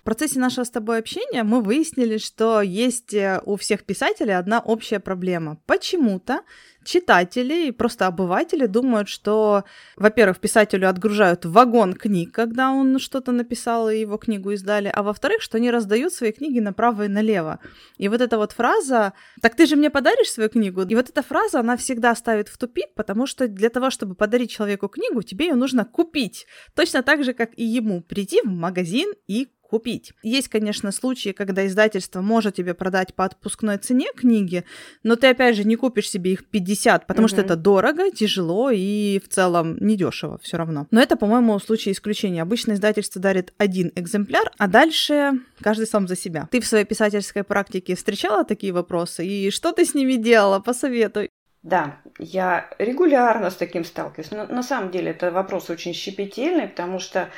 Процессе 0.07 0.39
нашего 0.39 0.63
с 0.63 0.69
тобой 0.69 0.99
общения 0.99 1.43
мы 1.43 1.59
выяснили, 1.59 2.17
что 2.17 2.61
есть 2.61 3.13
э, 3.13 3.41
у 3.43 3.57
всех 3.57 3.83
писателей 3.83 4.37
одна 4.37 4.61
общая 4.61 5.01
проблема. 5.01 5.59
Почему-то 5.65 6.43
читатели 6.85 7.67
и 7.67 7.71
просто 7.71 8.07
обыватели 8.07 8.65
думают, 8.65 9.09
что, 9.09 9.65
во-первых, 9.97 10.39
писателю 10.39 10.87
отгружают 10.87 11.43
вагон 11.45 11.93
книг, 11.93 12.31
когда 12.31 12.71
он 12.71 12.97
что-то 12.99 13.33
написал 13.33 13.89
и 13.89 13.99
его 13.99 14.17
книгу 14.17 14.51
издали, 14.51 14.89
а 14.93 15.03
во-вторых, 15.03 15.41
что 15.41 15.57
они 15.57 15.69
раздают 15.69 16.13
свои 16.13 16.31
книги 16.31 16.59
направо 16.59 17.03
и 17.03 17.09
налево. 17.09 17.59
И 17.97 18.07
вот 18.07 18.21
эта 18.21 18.37
вот 18.37 18.53
фраза 18.53 19.11
«Так 19.41 19.55
ты 19.55 19.65
же 19.65 19.75
мне 19.75 19.89
подаришь 19.89 20.31
свою 20.31 20.49
книгу?» 20.49 20.83
И 20.83 20.95
вот 20.95 21.09
эта 21.09 21.21
фраза, 21.21 21.59
она 21.59 21.75
всегда 21.75 22.15
ставит 22.15 22.47
в 22.47 22.57
тупик, 22.57 22.93
потому 22.95 23.27
что 23.27 23.49
для 23.49 23.69
того, 23.69 23.89
чтобы 23.89 24.15
подарить 24.15 24.51
человеку 24.51 24.87
книгу, 24.87 25.21
тебе 25.21 25.47
ее 25.47 25.55
нужно 25.55 25.83
купить. 25.83 26.47
Точно 26.75 27.03
так 27.03 27.25
же, 27.25 27.33
как 27.33 27.49
и 27.57 27.65
ему 27.65 28.01
прийти 28.01 28.39
в 28.41 28.47
магазин 28.47 29.11
и 29.27 29.49
купить. 29.67 30.13
Есть, 30.23 30.47
конечно, 30.47 30.91
случаи, 30.91 31.31
когда 31.31 31.65
издательство 31.67 32.21
может 32.21 32.55
тебе 32.55 32.73
продать 32.73 33.13
по 33.13 33.25
отпускной 33.25 33.77
цене 33.77 34.07
книги, 34.15 34.63
но 35.03 35.15
ты, 35.15 35.27
опять 35.27 35.55
же, 35.55 35.63
не 35.63 35.75
купишь 35.75 36.09
себе 36.09 36.33
их 36.33 36.45
50, 36.47 37.07
потому 37.07 37.25
угу. 37.25 37.29
что 37.29 37.41
это 37.41 37.55
дорого, 37.55 38.11
тяжело 38.11 38.71
и 38.71 39.21
в 39.23 39.29
целом 39.29 39.77
недешево 39.79 40.39
все 40.41 40.57
равно. 40.57 40.87
Но 40.91 41.01
это, 41.01 41.15
по-моему, 41.15 41.57
случай 41.59 41.91
исключения. 41.91 42.41
Обычно 42.41 42.73
издательство 42.73 43.21
дарит 43.21 43.53
один 43.57 43.91
экземпляр, 43.95 44.51
а 44.57 44.67
дальше 44.67 45.33
каждый 45.61 45.87
сам 45.87 46.07
за 46.07 46.15
себя. 46.15 46.47
Ты 46.51 46.61
в 46.61 46.67
своей 46.67 46.85
писательской 46.85 47.43
практике 47.43 47.95
встречала 47.95 48.43
такие 48.43 48.73
вопросы? 48.73 49.25
И 49.25 49.51
что 49.51 49.71
ты 49.71 49.85
с 49.85 49.93
ними 49.93 50.13
делала? 50.15 50.59
Посоветуй. 50.59 51.29
Да, 51.63 51.97
я 52.17 52.69
регулярно 52.79 53.49
с 53.49 53.55
таким 53.55 53.83
сталкиваюсь. 53.83 54.31
Но 54.31 54.45
на 54.45 54.63
самом 54.63 54.91
деле 54.91 55.11
это 55.11 55.31
вопрос 55.31 55.69
очень 55.69 55.93
щепетильный, 55.93 56.67
потому 56.67 56.99
что 56.99 57.29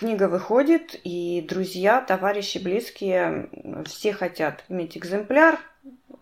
Книга 0.00 0.28
выходит, 0.28 0.98
и 1.04 1.44
друзья, 1.46 2.00
товарищи, 2.00 2.56
близкие, 2.56 3.50
все 3.84 4.14
хотят 4.14 4.64
иметь 4.70 4.96
экземпляр, 4.96 5.60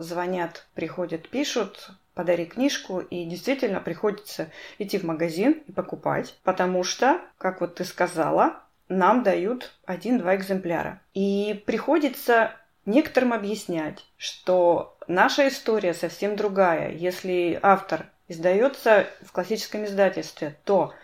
звонят, 0.01 0.67
приходят, 0.75 1.29
пишут, 1.29 1.91
подари 2.13 2.45
книжку, 2.47 2.99
и 2.99 3.25
действительно 3.25 3.79
приходится 3.79 4.51
идти 4.81 4.99
в 4.99 5.05
магазин 5.05 5.63
и 5.69 5.71
покупать, 5.71 6.37
потому 6.43 6.83
что, 6.83 7.21
как 7.39 7.61
вот 7.61 7.77
ты 7.77 7.85
сказала, 7.85 8.65
нам 8.89 9.23
дают 9.23 9.73
один-два 9.87 10.35
экземпляра. 10.35 11.01
И 11.15 11.63
приходится 11.65 12.57
некоторым 12.85 13.33
объяснять, 13.33 14.05
что 14.17 14.99
наша 15.07 15.47
история 15.47 15.95
совсем 15.95 16.35
другая. 16.35 16.91
Если 16.91 17.61
автор 17.63 18.07
издается 18.27 19.07
в 19.25 19.31
классическом 19.31 19.85
издательстве, 19.85 20.57
то 20.65 20.95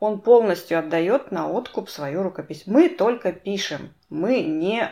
он 0.00 0.20
полностью 0.20 0.78
отдает 0.78 1.30
на 1.30 1.48
откуп 1.50 1.90
свою 1.90 2.22
рукопись. 2.22 2.64
Мы 2.66 2.88
только 2.88 3.32
пишем, 3.32 3.92
мы 4.10 4.42
не 4.42 4.90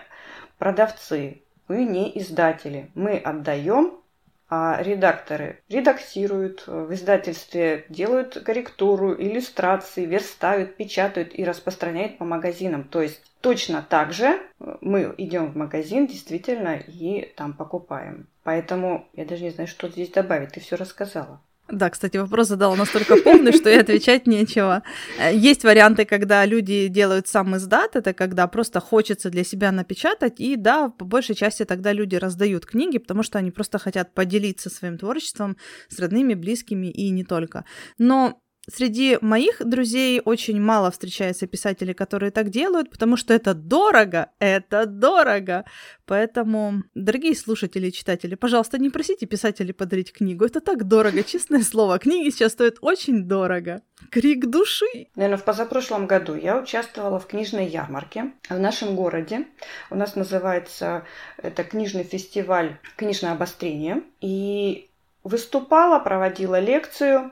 продавцы, 0.58 1.42
мы 1.68 1.84
не 1.84 2.18
издатели. 2.18 2.90
Мы 2.94 3.16
отдаем, 3.16 4.00
а 4.48 4.80
редакторы 4.80 5.60
редактируют, 5.68 6.66
в 6.66 6.92
издательстве 6.94 7.84
делают 7.88 8.40
корректуру, 8.44 9.14
иллюстрации, 9.14 10.04
верстают, 10.04 10.76
печатают 10.76 11.36
и 11.36 11.44
распространяют 11.44 12.18
по 12.18 12.24
магазинам. 12.24 12.84
То 12.84 13.02
есть 13.02 13.20
точно 13.40 13.84
так 13.88 14.12
же 14.12 14.40
мы 14.80 15.14
идем 15.18 15.50
в 15.50 15.56
магазин 15.56 16.06
действительно 16.06 16.76
и 16.76 17.32
там 17.36 17.54
покупаем. 17.54 18.28
Поэтому 18.44 19.08
я 19.14 19.24
даже 19.24 19.42
не 19.42 19.50
знаю, 19.50 19.66
что 19.66 19.88
здесь 19.88 20.10
добавить. 20.10 20.52
Ты 20.52 20.60
все 20.60 20.76
рассказала. 20.76 21.40
Да, 21.68 21.90
кстати, 21.90 22.16
вопрос 22.16 22.48
задала 22.48 22.76
настолько 22.76 23.16
полный, 23.16 23.52
что 23.52 23.68
и 23.68 23.74
отвечать 23.74 24.26
нечего. 24.28 24.84
Э, 25.18 25.34
есть 25.34 25.64
варианты, 25.64 26.04
когда 26.04 26.46
люди 26.46 26.86
делают 26.86 27.26
сам 27.26 27.56
издат, 27.56 27.96
это 27.96 28.12
когда 28.12 28.46
просто 28.46 28.80
хочется 28.80 29.30
для 29.30 29.42
себя 29.42 29.72
напечатать, 29.72 30.38
и 30.38 30.54
да, 30.56 30.90
по 30.90 31.04
большей 31.04 31.34
части 31.34 31.64
тогда 31.64 31.92
люди 31.92 32.14
раздают 32.14 32.66
книги, 32.66 32.98
потому 32.98 33.24
что 33.24 33.38
они 33.38 33.50
просто 33.50 33.78
хотят 33.78 34.14
поделиться 34.14 34.70
своим 34.70 34.96
творчеством 34.96 35.56
с 35.88 35.98
родными, 35.98 36.34
близкими 36.34 36.86
и 36.86 37.10
не 37.10 37.24
только. 37.24 37.64
Но 37.98 38.40
Среди 38.68 39.16
моих 39.20 39.64
друзей 39.64 40.20
очень 40.24 40.60
мало 40.60 40.90
встречается 40.90 41.46
писателей, 41.46 41.94
которые 41.94 42.32
так 42.32 42.50
делают, 42.50 42.90
потому 42.90 43.16
что 43.16 43.32
это 43.32 43.54
дорого, 43.54 44.30
это 44.40 44.86
дорого. 44.86 45.64
Поэтому, 46.04 46.82
дорогие 46.94 47.36
слушатели 47.36 47.86
и 47.86 47.92
читатели, 47.92 48.34
пожалуйста, 48.34 48.78
не 48.78 48.90
просите 48.90 49.26
писателей 49.26 49.72
подарить 49.72 50.12
книгу. 50.12 50.44
Это 50.44 50.60
так 50.60 50.82
дорого, 50.88 51.22
честное 51.22 51.62
слово. 51.62 52.00
Книги 52.00 52.30
сейчас 52.30 52.52
стоят 52.52 52.78
очень 52.80 53.28
дорого. 53.28 53.82
Крик 54.10 54.46
души. 54.46 55.08
Наверное, 55.14 55.38
в 55.38 55.44
позапрошлом 55.44 56.08
году 56.08 56.34
я 56.34 56.58
участвовала 56.58 57.20
в 57.20 57.26
книжной 57.26 57.68
ярмарке 57.68 58.32
в 58.48 58.58
нашем 58.58 58.96
городе. 58.96 59.46
У 59.90 59.94
нас 59.94 60.16
называется 60.16 61.04
это 61.38 61.62
книжный 61.62 62.02
фестиваль 62.02 62.78
«Книжное 62.96 63.32
обострение». 63.32 64.02
И 64.20 64.90
выступала, 65.22 66.00
проводила 66.00 66.58
лекцию 66.58 67.30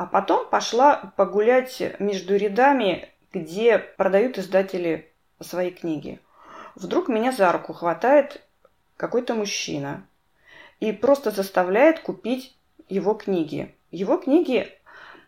а 0.00 0.06
потом 0.06 0.48
пошла 0.48 1.12
погулять 1.16 1.82
между 1.98 2.34
рядами, 2.34 3.10
где 3.34 3.78
продают 3.78 4.38
издатели 4.38 5.12
свои 5.40 5.70
книги. 5.70 6.20
Вдруг 6.74 7.08
меня 7.08 7.32
за 7.32 7.52
руку 7.52 7.74
хватает 7.74 8.40
какой-то 8.96 9.34
мужчина 9.34 10.06
и 10.78 10.92
просто 10.92 11.30
заставляет 11.30 12.00
купить 12.00 12.56
его 12.88 13.12
книги. 13.12 13.74
Его 13.90 14.16
книги 14.16 14.72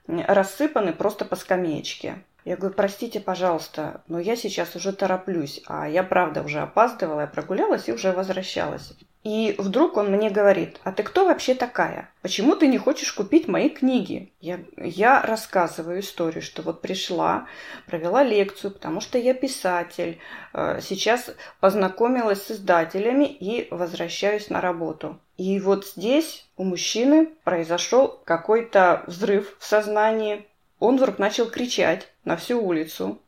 рассыпаны 0.07 0.95
просто 0.95 1.27
по 1.27 1.37
скамеечке. 1.37 2.25
Я 2.47 2.57
говорю, 2.57 2.75
простите, 2.75 3.21
пожалуйста, 3.21 4.01
но 4.09 4.19
я 4.19 4.37
сейчас 4.37 4.75
уже 4.75 4.95
тороплюсь, 4.95 5.63
а 5.67 5.87
я 5.87 6.03
правда 6.03 6.43
уже 6.43 6.61
опаздывала, 6.61 7.21
я 7.21 7.27
прогулялась 7.27 7.91
и 7.91 7.93
уже 7.93 8.13
возвращалась. 8.13 8.95
И 9.23 9.55
вдруг 9.57 9.97
он 9.97 10.11
мне 10.11 10.31
говорит, 10.31 10.81
а 10.83 10.91
ты 10.91 11.05
кто 11.05 11.25
вообще 11.25 11.55
такая? 11.55 12.11
Почему 12.23 12.57
ты 12.57 12.67
не 12.67 12.77
хочешь 12.77 13.13
купить 13.13 13.47
мои 13.47 13.69
книги? 13.69 14.33
Я, 14.41 14.59
я 14.77 15.23
рассказываю 15.23 16.01
историю, 16.01 16.43
что 16.43 16.63
вот 16.63 16.83
пришла, 16.83 17.47
провела 17.87 18.25
лекцию, 18.25 18.73
потому 18.73 19.01
что 19.01 19.19
я 19.19 19.33
писатель, 19.33 20.19
э, 20.53 20.81
сейчас 20.83 21.31
познакомилась 21.61 22.43
с 22.43 22.51
издателями 22.51 23.27
и 23.27 23.69
возвращаюсь 23.71 24.51
на 24.51 24.61
работу. 24.61 25.21
И 25.37 25.61
вот 25.61 25.87
здесь 25.87 26.49
у 26.57 26.65
мужчины 26.65 27.27
произошел 27.45 28.21
какой-то 28.25 29.05
взрыв 29.07 29.57
в 29.61 29.65
сознании. 29.65 30.47
Он 30.81 30.97
вдруг 30.97 31.21
начал 31.21 31.49
кричать 31.49 32.09
на 32.25 32.37
всю 32.37 32.61
улицу. 32.61 33.21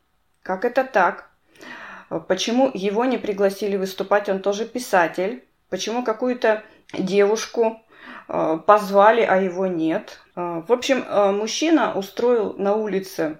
Как 0.43 0.65
это 0.65 0.83
так? 0.83 1.31
Почему 2.27 2.71
его 2.75 3.05
не 3.05 3.17
пригласили 3.17 3.77
выступать? 3.77 4.29
Он 4.29 4.41
тоже 4.41 4.67
писатель. 4.67 5.45
Почему 5.71 6.05
какую-то 6.05 6.63
девушку 6.93 7.83
э, 8.29 8.59
позвали, 8.67 9.23
а 9.23 9.37
его 9.37 9.67
нет? 9.67 10.21
Э, 10.37 10.63
в 10.67 10.73
общем, 10.73 11.05
э, 11.07 11.33
мужчина 11.33 11.95
устроил 11.95 12.55
на 12.55 12.75
улице 12.75 13.39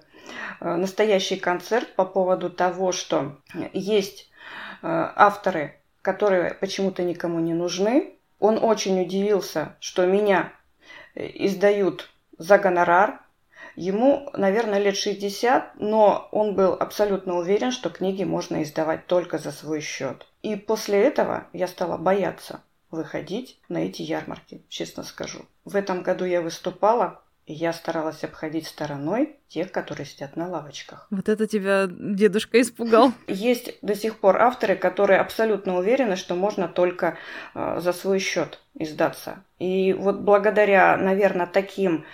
настоящий 0.59 1.35
концерт 1.35 1.93
по 1.95 2.03
поводу 2.03 2.49
того, 2.49 2.91
что 2.91 3.37
есть 3.73 4.31
авторы, 4.81 5.79
которые 6.01 6.55
почему-то 6.55 7.03
никому 7.03 7.39
не 7.39 7.53
нужны. 7.53 8.15
Он 8.39 8.57
очень 8.63 8.99
удивился, 8.99 9.75
что 9.79 10.07
меня 10.07 10.51
издают 11.13 12.09
за 12.39 12.57
гонорар, 12.57 13.19
Ему, 13.75 14.29
наверное, 14.33 14.79
лет 14.79 14.95
60, 14.95 15.75
но 15.79 16.29
он 16.31 16.55
был 16.55 16.73
абсолютно 16.73 17.37
уверен, 17.37 17.71
что 17.71 17.89
книги 17.89 18.23
можно 18.23 18.63
издавать 18.63 19.05
только 19.05 19.37
за 19.37 19.51
свой 19.51 19.81
счет. 19.81 20.25
И 20.45 20.55
после 20.55 21.01
этого 21.01 21.47
я 21.53 21.67
стала 21.67 21.97
бояться 21.97 22.61
выходить 22.91 23.59
на 23.67 23.79
эти 23.79 24.03
ярмарки, 24.03 24.61
честно 24.69 25.01
скажу. 25.01 25.39
В 25.65 25.75
этом 25.75 26.03
году 26.03 26.23
я 26.23 26.39
выступала, 26.39 27.23
и 27.47 27.53
я 27.53 27.73
старалась 27.73 28.23
обходить 28.23 28.67
стороной 28.67 29.37
тех, 29.47 29.71
которые 29.71 30.05
сидят 30.05 30.35
на 30.35 30.47
лавочках. 30.47 31.07
Вот 31.09 31.29
это 31.29 31.47
тебя 31.47 31.87
дедушка 31.89 32.61
испугал. 32.61 33.11
Есть 33.27 33.73
до 33.81 33.95
сих 33.95 34.19
пор 34.19 34.39
авторы, 34.39 34.75
которые 34.75 35.19
абсолютно 35.19 35.79
уверены, 35.79 36.15
что 36.15 36.35
можно 36.35 36.67
только 36.67 37.17
э, 37.55 37.79
за 37.81 37.91
свой 37.91 38.19
счет 38.19 38.59
издаться. 38.75 39.43
И 39.57 39.93
вот 39.93 40.19
благодаря, 40.19 40.95
наверное, 40.95 41.47
таким 41.47 42.05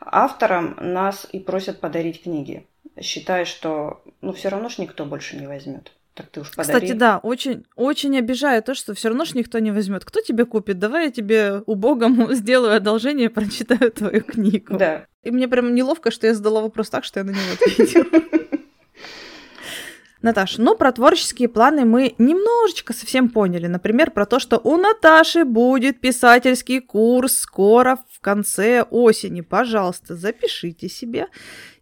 авторам 0.00 0.76
нас 0.78 1.26
и 1.32 1.40
просят 1.40 1.80
подарить 1.80 2.22
книги, 2.22 2.68
считая, 3.00 3.44
что 3.44 4.00
ну 4.20 4.32
все 4.32 4.48
равно 4.48 4.68
ж 4.68 4.78
никто 4.78 5.04
больше 5.04 5.36
не 5.36 5.48
возьмет. 5.48 5.90
Так 6.20 6.30
ты 6.30 6.40
уж 6.40 6.50
подари. 6.50 6.74
Кстати, 6.74 6.92
да, 6.92 7.18
очень, 7.18 7.64
очень 7.76 8.16
обижает 8.18 8.66
то, 8.66 8.74
что 8.74 8.94
все 8.94 9.08
равно 9.08 9.24
ж 9.24 9.34
никто 9.34 9.58
не 9.58 9.70
возьмет. 9.70 10.04
Кто 10.04 10.20
тебе 10.20 10.44
купит? 10.44 10.78
Давай 10.78 11.06
я 11.06 11.10
тебе 11.10 11.62
убогому 11.66 12.32
сделаю 12.34 12.76
одолжение 12.76 13.26
и 13.26 13.28
прочитаю 13.28 13.90
твою 13.90 14.22
книгу. 14.22 14.76
Да. 14.76 15.06
И 15.22 15.30
мне 15.30 15.48
прям 15.48 15.74
неловко, 15.74 16.10
что 16.10 16.26
я 16.26 16.34
задала 16.34 16.60
вопрос 16.60 16.90
так, 16.90 17.04
что 17.04 17.20
я 17.20 17.24
на 17.24 17.30
него 17.30 17.52
ответила. 17.54 18.04
Наташ, 20.22 20.58
ну 20.58 20.76
про 20.76 20.92
творческие 20.92 21.48
планы 21.48 21.86
мы 21.86 22.14
немножечко 22.18 22.92
совсем 22.92 23.30
поняли. 23.30 23.66
Например, 23.66 24.10
про 24.10 24.26
то, 24.26 24.38
что 24.38 24.58
у 24.58 24.76
Наташи 24.76 25.46
будет 25.46 26.00
писательский 26.00 26.80
курс 26.80 27.38
скоро 27.38 27.98
в 28.10 28.20
конце 28.20 28.82
осени. 28.82 29.40
Пожалуйста, 29.40 30.16
запишите 30.16 30.90
себе 30.90 31.28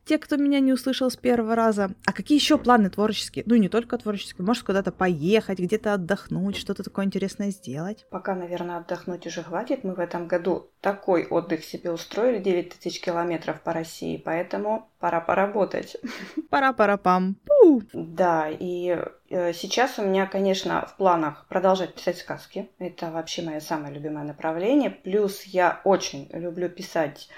те, 0.08 0.18
кто 0.18 0.36
меня 0.36 0.60
не 0.60 0.72
услышал 0.72 1.10
с 1.10 1.16
первого 1.16 1.54
раза. 1.54 1.90
А 2.06 2.12
какие 2.12 2.38
еще 2.38 2.56
планы 2.56 2.88
творческие? 2.88 3.44
Ну, 3.46 3.56
не 3.56 3.68
только 3.68 3.98
творческие. 3.98 4.44
Может, 4.44 4.64
куда-то 4.64 4.90
поехать, 4.90 5.58
где-то 5.58 5.92
отдохнуть, 5.92 6.56
что-то 6.56 6.82
такое 6.82 7.04
интересное 7.04 7.50
сделать? 7.50 8.06
Пока, 8.10 8.34
наверное, 8.34 8.78
отдохнуть 8.78 9.26
уже 9.26 9.42
хватит. 9.42 9.84
Мы 9.84 9.94
в 9.94 10.00
этом 10.00 10.26
году 10.26 10.70
такой 10.80 11.26
отдых 11.26 11.62
себе 11.62 11.92
устроили, 11.92 12.38
9 12.38 12.70
тысяч 12.70 13.00
километров 13.02 13.60
по 13.60 13.74
России, 13.74 14.16
поэтому 14.16 14.88
пора 14.98 15.20
поработать. 15.20 15.96
Пора-пора-пам. 16.50 17.36
Да, 17.92 18.48
и 18.48 18.98
э, 19.28 19.52
сейчас 19.52 19.98
у 19.98 20.02
меня, 20.02 20.26
конечно, 20.26 20.86
в 20.86 20.96
планах 20.96 21.46
продолжать 21.48 21.94
писать 21.94 22.16
сказки. 22.16 22.70
Это 22.78 23.10
вообще 23.10 23.42
мое 23.42 23.60
самое 23.60 23.92
любимое 23.92 24.24
направление. 24.24 24.90
Плюс 24.90 25.42
я 25.42 25.82
очень 25.84 26.30
люблю 26.32 26.70
писать 26.70 27.28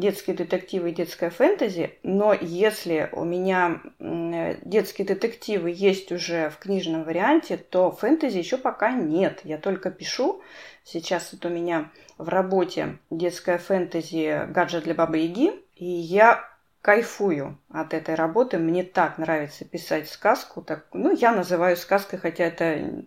детские 0.00 0.34
детективы 0.34 0.90
и 0.90 0.94
детская 0.94 1.30
фэнтези, 1.30 1.98
но 2.02 2.32
если 2.32 3.08
у 3.12 3.24
меня 3.24 3.80
детские 3.98 5.06
детективы 5.06 5.70
есть 5.70 6.10
уже 6.10 6.50
в 6.50 6.58
книжном 6.58 7.04
варианте, 7.04 7.56
то 7.56 7.90
фэнтези 7.92 8.38
еще 8.38 8.56
пока 8.56 8.90
нет. 8.92 9.40
Я 9.44 9.58
только 9.58 9.90
пишу. 9.90 10.42
Сейчас 10.82 11.32
это 11.32 11.48
у 11.48 11.50
меня 11.50 11.90
в 12.18 12.28
работе 12.28 12.98
детская 13.10 13.58
фэнтези 13.58 14.46
«Гаджет 14.50 14.84
для 14.84 14.94
Бабы 14.94 15.18
Яги», 15.18 15.52
и 15.76 15.86
я 15.86 16.48
кайфую 16.82 17.58
от 17.70 17.94
этой 17.94 18.14
работы. 18.14 18.58
Мне 18.58 18.82
так 18.84 19.18
нравится 19.18 19.64
писать 19.64 20.08
сказку. 20.08 20.62
Так, 20.62 20.86
ну, 20.92 21.14
я 21.14 21.32
называю 21.32 21.76
сказкой, 21.76 22.18
хотя 22.18 22.44
это, 22.44 23.04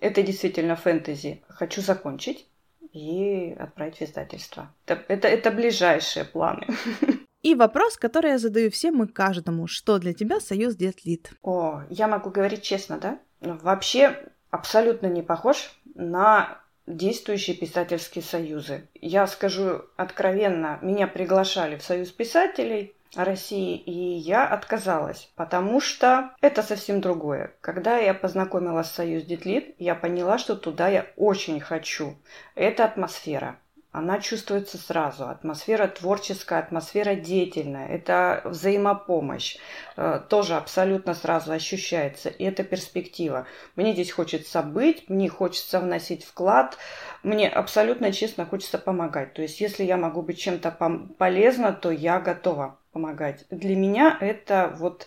это 0.00 0.22
действительно 0.22 0.76
фэнтези. 0.76 1.42
Хочу 1.48 1.80
закончить 1.80 2.48
и 2.94 3.52
отправить 3.58 3.98
в 3.98 4.02
издательство. 4.02 4.72
Это, 4.86 5.04
это, 5.08 5.28
это 5.28 5.50
ближайшие 5.50 6.24
планы. 6.24 6.66
И 7.42 7.54
вопрос, 7.54 7.98
который 7.98 8.30
я 8.30 8.38
задаю 8.38 8.70
всем 8.70 9.02
и 9.02 9.06
каждому. 9.06 9.66
Что 9.66 9.98
для 9.98 10.14
тебя 10.14 10.40
Союз 10.40 10.76
Детлит? 10.76 11.30
О, 11.42 11.82
я 11.90 12.08
могу 12.08 12.30
говорить 12.30 12.62
честно, 12.62 12.96
да? 12.96 13.18
Вообще 13.42 14.18
абсолютно 14.50 15.08
не 15.08 15.20
похож 15.20 15.78
на 15.94 16.58
действующие 16.86 17.54
писательские 17.54 18.24
союзы. 18.24 18.88
Я 18.94 19.26
скажу 19.26 19.82
откровенно, 19.96 20.78
меня 20.80 21.06
приглашали 21.06 21.76
в 21.76 21.82
Союз 21.82 22.12
писателей, 22.12 22.96
России, 23.14 23.76
и 23.76 23.92
я 23.92 24.46
отказалась, 24.46 25.30
потому 25.36 25.80
что 25.80 26.34
это 26.40 26.62
совсем 26.62 27.00
другое. 27.00 27.54
Когда 27.60 27.96
я 27.98 28.14
познакомилась 28.14 28.88
с 28.88 28.94
Союз 28.94 29.24
Детлит, 29.24 29.74
я 29.78 29.94
поняла, 29.94 30.38
что 30.38 30.56
туда 30.56 30.88
я 30.88 31.06
очень 31.16 31.60
хочу. 31.60 32.16
Это 32.54 32.84
атмосфера. 32.84 33.58
Она 33.94 34.18
чувствуется 34.18 34.76
сразу. 34.76 35.28
Атмосфера 35.28 35.86
творческая, 35.86 36.58
атмосфера 36.58 37.14
деятельная. 37.14 37.86
Это 37.86 38.42
взаимопомощь. 38.44 39.56
Э, 39.96 40.20
тоже 40.28 40.56
абсолютно 40.56 41.14
сразу 41.14 41.52
ощущается. 41.52 42.28
И 42.28 42.42
это 42.42 42.64
перспектива. 42.64 43.46
Мне 43.76 43.92
здесь 43.92 44.10
хочется 44.10 44.62
быть, 44.62 45.08
мне 45.08 45.28
хочется 45.28 45.78
вносить 45.78 46.24
вклад. 46.24 46.76
Мне 47.22 47.48
абсолютно 47.48 48.10
честно 48.12 48.46
хочется 48.46 48.78
помогать. 48.78 49.32
То 49.32 49.42
есть, 49.42 49.60
если 49.60 49.84
я 49.84 49.96
могу 49.96 50.22
быть 50.22 50.40
чем-то 50.40 50.76
полезна, 51.16 51.72
то 51.72 51.92
я 51.92 52.18
готова 52.18 52.76
помогать. 52.90 53.44
Для 53.50 53.76
меня 53.76 54.18
это 54.20 54.74
вот 54.76 55.06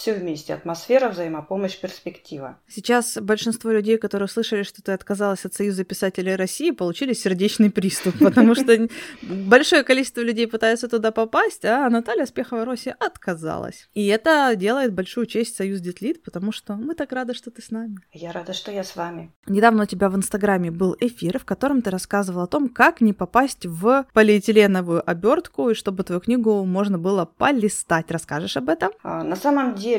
все 0.00 0.14
вместе. 0.14 0.54
Атмосфера, 0.54 1.10
взаимопомощь, 1.10 1.78
перспектива. 1.78 2.58
Сейчас 2.66 3.18
большинство 3.20 3.70
людей, 3.70 3.98
которые 3.98 4.24
услышали, 4.26 4.62
что 4.62 4.82
ты 4.82 4.92
отказалась 4.92 5.44
от 5.44 5.52
Союза 5.52 5.84
писателей 5.84 6.36
России, 6.36 6.70
получили 6.70 7.12
сердечный 7.12 7.70
приступ, 7.70 8.18
потому 8.20 8.54
что 8.54 8.88
большое 9.22 9.82
количество 9.84 10.22
людей 10.22 10.46
пытаются 10.46 10.88
туда 10.88 11.10
попасть, 11.10 11.66
а 11.66 11.88
Наталья 11.90 12.24
Спехова-Росси 12.24 12.94
отказалась. 12.98 13.90
И 13.92 14.06
это 14.06 14.54
делает 14.56 14.94
большую 14.94 15.26
честь 15.26 15.56
Союз 15.56 15.80
Детлит, 15.80 16.22
потому 16.22 16.50
что 16.50 16.76
мы 16.76 16.94
так 16.94 17.12
рады, 17.12 17.34
что 17.34 17.50
ты 17.50 17.60
с 17.60 17.70
нами. 17.70 17.98
Я 18.12 18.32
рада, 18.32 18.54
что 18.54 18.72
я 18.72 18.84
с 18.84 18.96
вами. 18.96 19.34
Недавно 19.46 19.82
у 19.82 19.86
тебя 19.86 20.08
в 20.08 20.16
Инстаграме 20.16 20.70
был 20.70 20.96
эфир, 20.98 21.38
в 21.38 21.44
котором 21.44 21.82
ты 21.82 21.90
рассказывал 21.90 22.42
о 22.42 22.46
том, 22.46 22.70
как 22.70 23.02
не 23.02 23.12
попасть 23.12 23.66
в 23.66 24.06
полиэтиленовую 24.14 25.02
обертку, 25.08 25.68
и 25.68 25.74
чтобы 25.74 26.04
твою 26.04 26.22
книгу 26.22 26.64
можно 26.64 26.98
было 26.98 27.26
полистать. 27.26 28.10
Расскажешь 28.10 28.56
об 28.56 28.70
этом? 28.70 28.92
А, 29.02 29.22
на 29.22 29.36
самом 29.36 29.74
деле 29.74 29.89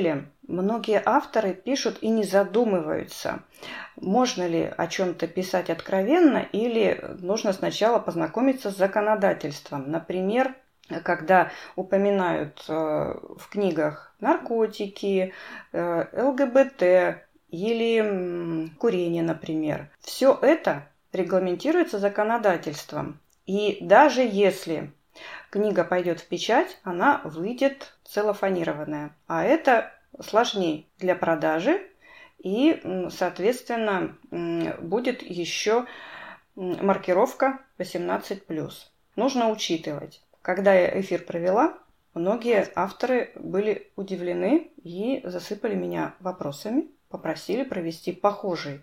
многие 0.48 1.02
авторы 1.04 1.54
пишут 1.54 1.98
и 2.02 2.10
не 2.10 2.24
задумываются, 2.24 3.44
можно 3.96 4.48
ли 4.48 4.72
о 4.76 4.88
чем-то 4.88 5.28
писать 5.28 5.70
откровенно 5.70 6.40
или 6.52 7.00
нужно 7.20 7.54
сначала 7.54 8.00
познакомиться 8.00 8.72
с 8.72 8.78
законодательством. 8.78 9.90
Например, 9.90 10.56
когда 11.04 11.52
упоминают 11.76 12.66
э, 12.68 12.74
в 12.74 13.50
книгах 13.50 14.14
наркотики, 14.20 15.34
э, 15.72 16.06
ЛГБТ 16.14 17.22
или 17.50 18.70
курение, 18.78 19.24
например. 19.24 19.90
Все 20.00 20.38
это 20.42 20.88
регламентируется 21.14 22.00
законодательством. 22.00 23.20
И 23.46 23.78
даже 23.82 24.22
если 24.22 24.92
книга 25.52 25.84
пойдет 25.84 26.20
в 26.20 26.28
печать, 26.28 26.80
она 26.84 27.22
выйдет 27.24 27.94
целлофанированная. 28.06 29.16
А 29.28 29.44
это 29.44 29.92
сложнее 30.20 30.86
для 30.98 31.14
продажи 31.14 31.88
и, 32.40 32.82
соответственно, 33.12 34.16
будет 34.82 35.22
еще 35.22 35.86
маркировка 36.56 37.60
18+. 37.78 38.72
Нужно 39.16 39.50
учитывать. 39.50 40.22
Когда 40.42 40.74
я 40.74 41.00
эфир 41.00 41.24
провела, 41.24 41.78
многие 42.14 42.68
авторы 42.76 43.32
были 43.36 43.92
удивлены 43.96 44.72
и 44.84 45.22
засыпали 45.24 45.76
меня 45.76 46.16
вопросами, 46.20 46.88
попросили 47.10 47.64
провести 47.64 48.12
похожий 48.14 48.82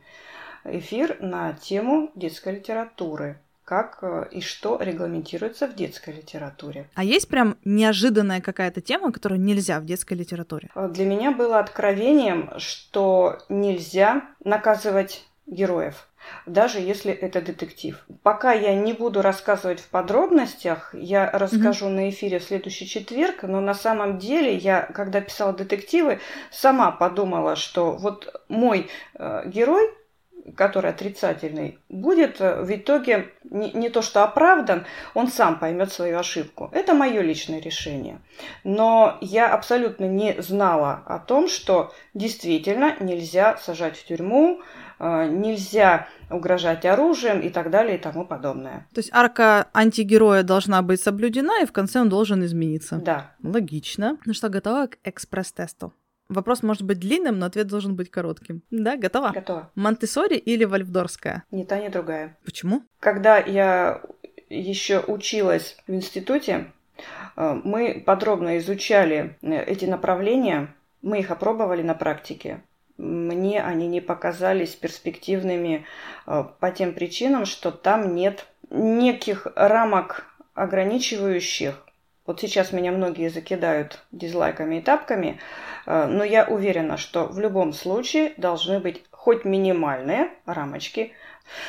эфир 0.64 1.16
на 1.20 1.54
тему 1.54 2.10
детской 2.14 2.56
литературы 2.56 3.40
как 3.68 3.98
э, 4.00 4.24
и 4.30 4.40
что 4.40 4.78
регламентируется 4.80 5.66
в 5.66 5.74
детской 5.74 6.14
литературе. 6.14 6.88
А 6.94 7.04
есть 7.04 7.28
прям 7.28 7.58
неожиданная 7.66 8.40
какая-то 8.40 8.80
тема, 8.80 9.12
которую 9.12 9.42
нельзя 9.42 9.78
в 9.78 9.84
детской 9.84 10.14
литературе? 10.14 10.70
Э, 10.74 10.88
для 10.88 11.04
меня 11.04 11.32
было 11.32 11.58
откровением, 11.58 12.50
что 12.56 13.40
нельзя 13.50 14.22
наказывать 14.42 15.28
героев 15.46 16.08
даже 16.46 16.78
если 16.78 17.12
это 17.12 17.40
детектив. 17.40 18.04
Пока 18.22 18.52
я 18.52 18.74
не 18.74 18.92
буду 18.92 19.22
рассказывать 19.22 19.80
в 19.80 19.88
подробностях, 19.88 20.94
я 20.94 21.30
расскажу 21.30 21.86
mm-hmm. 21.86 21.94
на 21.94 22.10
эфире 22.10 22.38
в 22.38 22.44
следующий 22.44 22.86
четверг, 22.86 23.44
но 23.44 23.60
на 23.60 23.72
самом 23.72 24.18
деле 24.18 24.54
я, 24.54 24.82
когда 24.82 25.20
писала 25.22 25.52
детективы, 25.54 26.20
сама 26.50 26.90
подумала, 26.90 27.56
что 27.56 27.92
вот 27.92 28.42
мой 28.48 28.90
э, 29.14 29.42
герой 29.46 29.90
который 30.56 30.90
отрицательный, 30.90 31.78
будет 31.88 32.40
э, 32.40 32.62
в 32.62 32.74
итоге 32.74 33.28
не, 33.44 33.72
не 33.72 33.88
то 33.88 34.02
что 34.02 34.24
оправдан, 34.24 34.84
он 35.14 35.28
сам 35.28 35.58
поймет 35.58 35.92
свою 35.92 36.18
ошибку. 36.18 36.70
Это 36.72 36.94
мое 36.94 37.20
личное 37.22 37.60
решение. 37.60 38.20
Но 38.64 39.18
я 39.20 39.52
абсолютно 39.52 40.04
не 40.04 40.40
знала 40.40 41.02
о 41.06 41.18
том, 41.18 41.48
что 41.48 41.92
действительно 42.14 42.96
нельзя 43.00 43.56
сажать 43.56 43.96
в 43.96 44.06
тюрьму 44.06 44.60
э, 44.98 45.28
нельзя 45.28 46.08
угрожать 46.30 46.84
оружием 46.84 47.40
и 47.40 47.48
так 47.48 47.70
далее 47.70 47.96
и 47.96 48.00
тому 48.00 48.24
подобное. 48.24 48.86
То 48.94 48.98
есть 48.98 49.10
арка 49.12 49.68
антигероя 49.72 50.42
должна 50.42 50.82
быть 50.82 51.00
соблюдена, 51.00 51.62
и 51.62 51.66
в 51.66 51.72
конце 51.72 52.00
он 52.00 52.08
должен 52.08 52.44
измениться. 52.44 52.96
Да. 52.96 53.32
Логично. 53.42 54.18
Ну 54.26 54.34
что, 54.34 54.48
готова 54.48 54.88
к 54.88 54.98
экспресс-тесту? 55.04 55.92
Вопрос 56.28 56.62
может 56.62 56.82
быть 56.82 56.98
длинным, 56.98 57.38
но 57.38 57.46
ответ 57.46 57.68
должен 57.68 57.96
быть 57.96 58.10
коротким. 58.10 58.62
Да, 58.70 58.96
готова? 58.96 59.32
Готова. 59.34 59.70
Монтессори 59.74 60.36
или 60.36 60.64
Вальфдорская? 60.64 61.44
Ни 61.50 61.64
та, 61.64 61.80
ни 61.80 61.88
другая. 61.88 62.36
Почему? 62.44 62.82
Когда 63.00 63.38
я 63.38 64.02
еще 64.50 65.00
училась 65.00 65.78
в 65.86 65.92
институте, 65.92 66.70
э, 67.36 67.60
мы 67.64 68.02
подробно 68.04 68.58
изучали 68.58 69.36
э, 69.40 69.64
эти 69.64 69.86
направления, 69.86 70.74
мы 71.00 71.20
их 71.20 71.30
опробовали 71.30 71.82
на 71.82 71.94
практике. 71.94 72.60
Мне 72.98 73.62
они 73.62 73.86
не 73.86 74.00
показались 74.00 74.74
перспективными 74.74 75.86
э, 76.26 76.44
по 76.60 76.70
тем 76.70 76.92
причинам, 76.92 77.46
что 77.46 77.70
там 77.70 78.14
нет 78.14 78.46
неких 78.70 79.46
рамок 79.54 80.26
ограничивающих. 80.54 81.86
Вот 82.28 82.40
сейчас 82.40 82.72
меня 82.72 82.92
многие 82.92 83.30
закидают 83.30 84.00
дизлайками 84.12 84.76
и 84.76 84.80
тапками, 84.82 85.40
но 85.86 86.22
я 86.22 86.44
уверена, 86.44 86.98
что 86.98 87.24
в 87.24 87.38
любом 87.38 87.72
случае 87.72 88.34
должны 88.36 88.80
быть 88.80 89.02
хоть 89.10 89.46
минимальные 89.46 90.28
рамочки, 90.44 91.14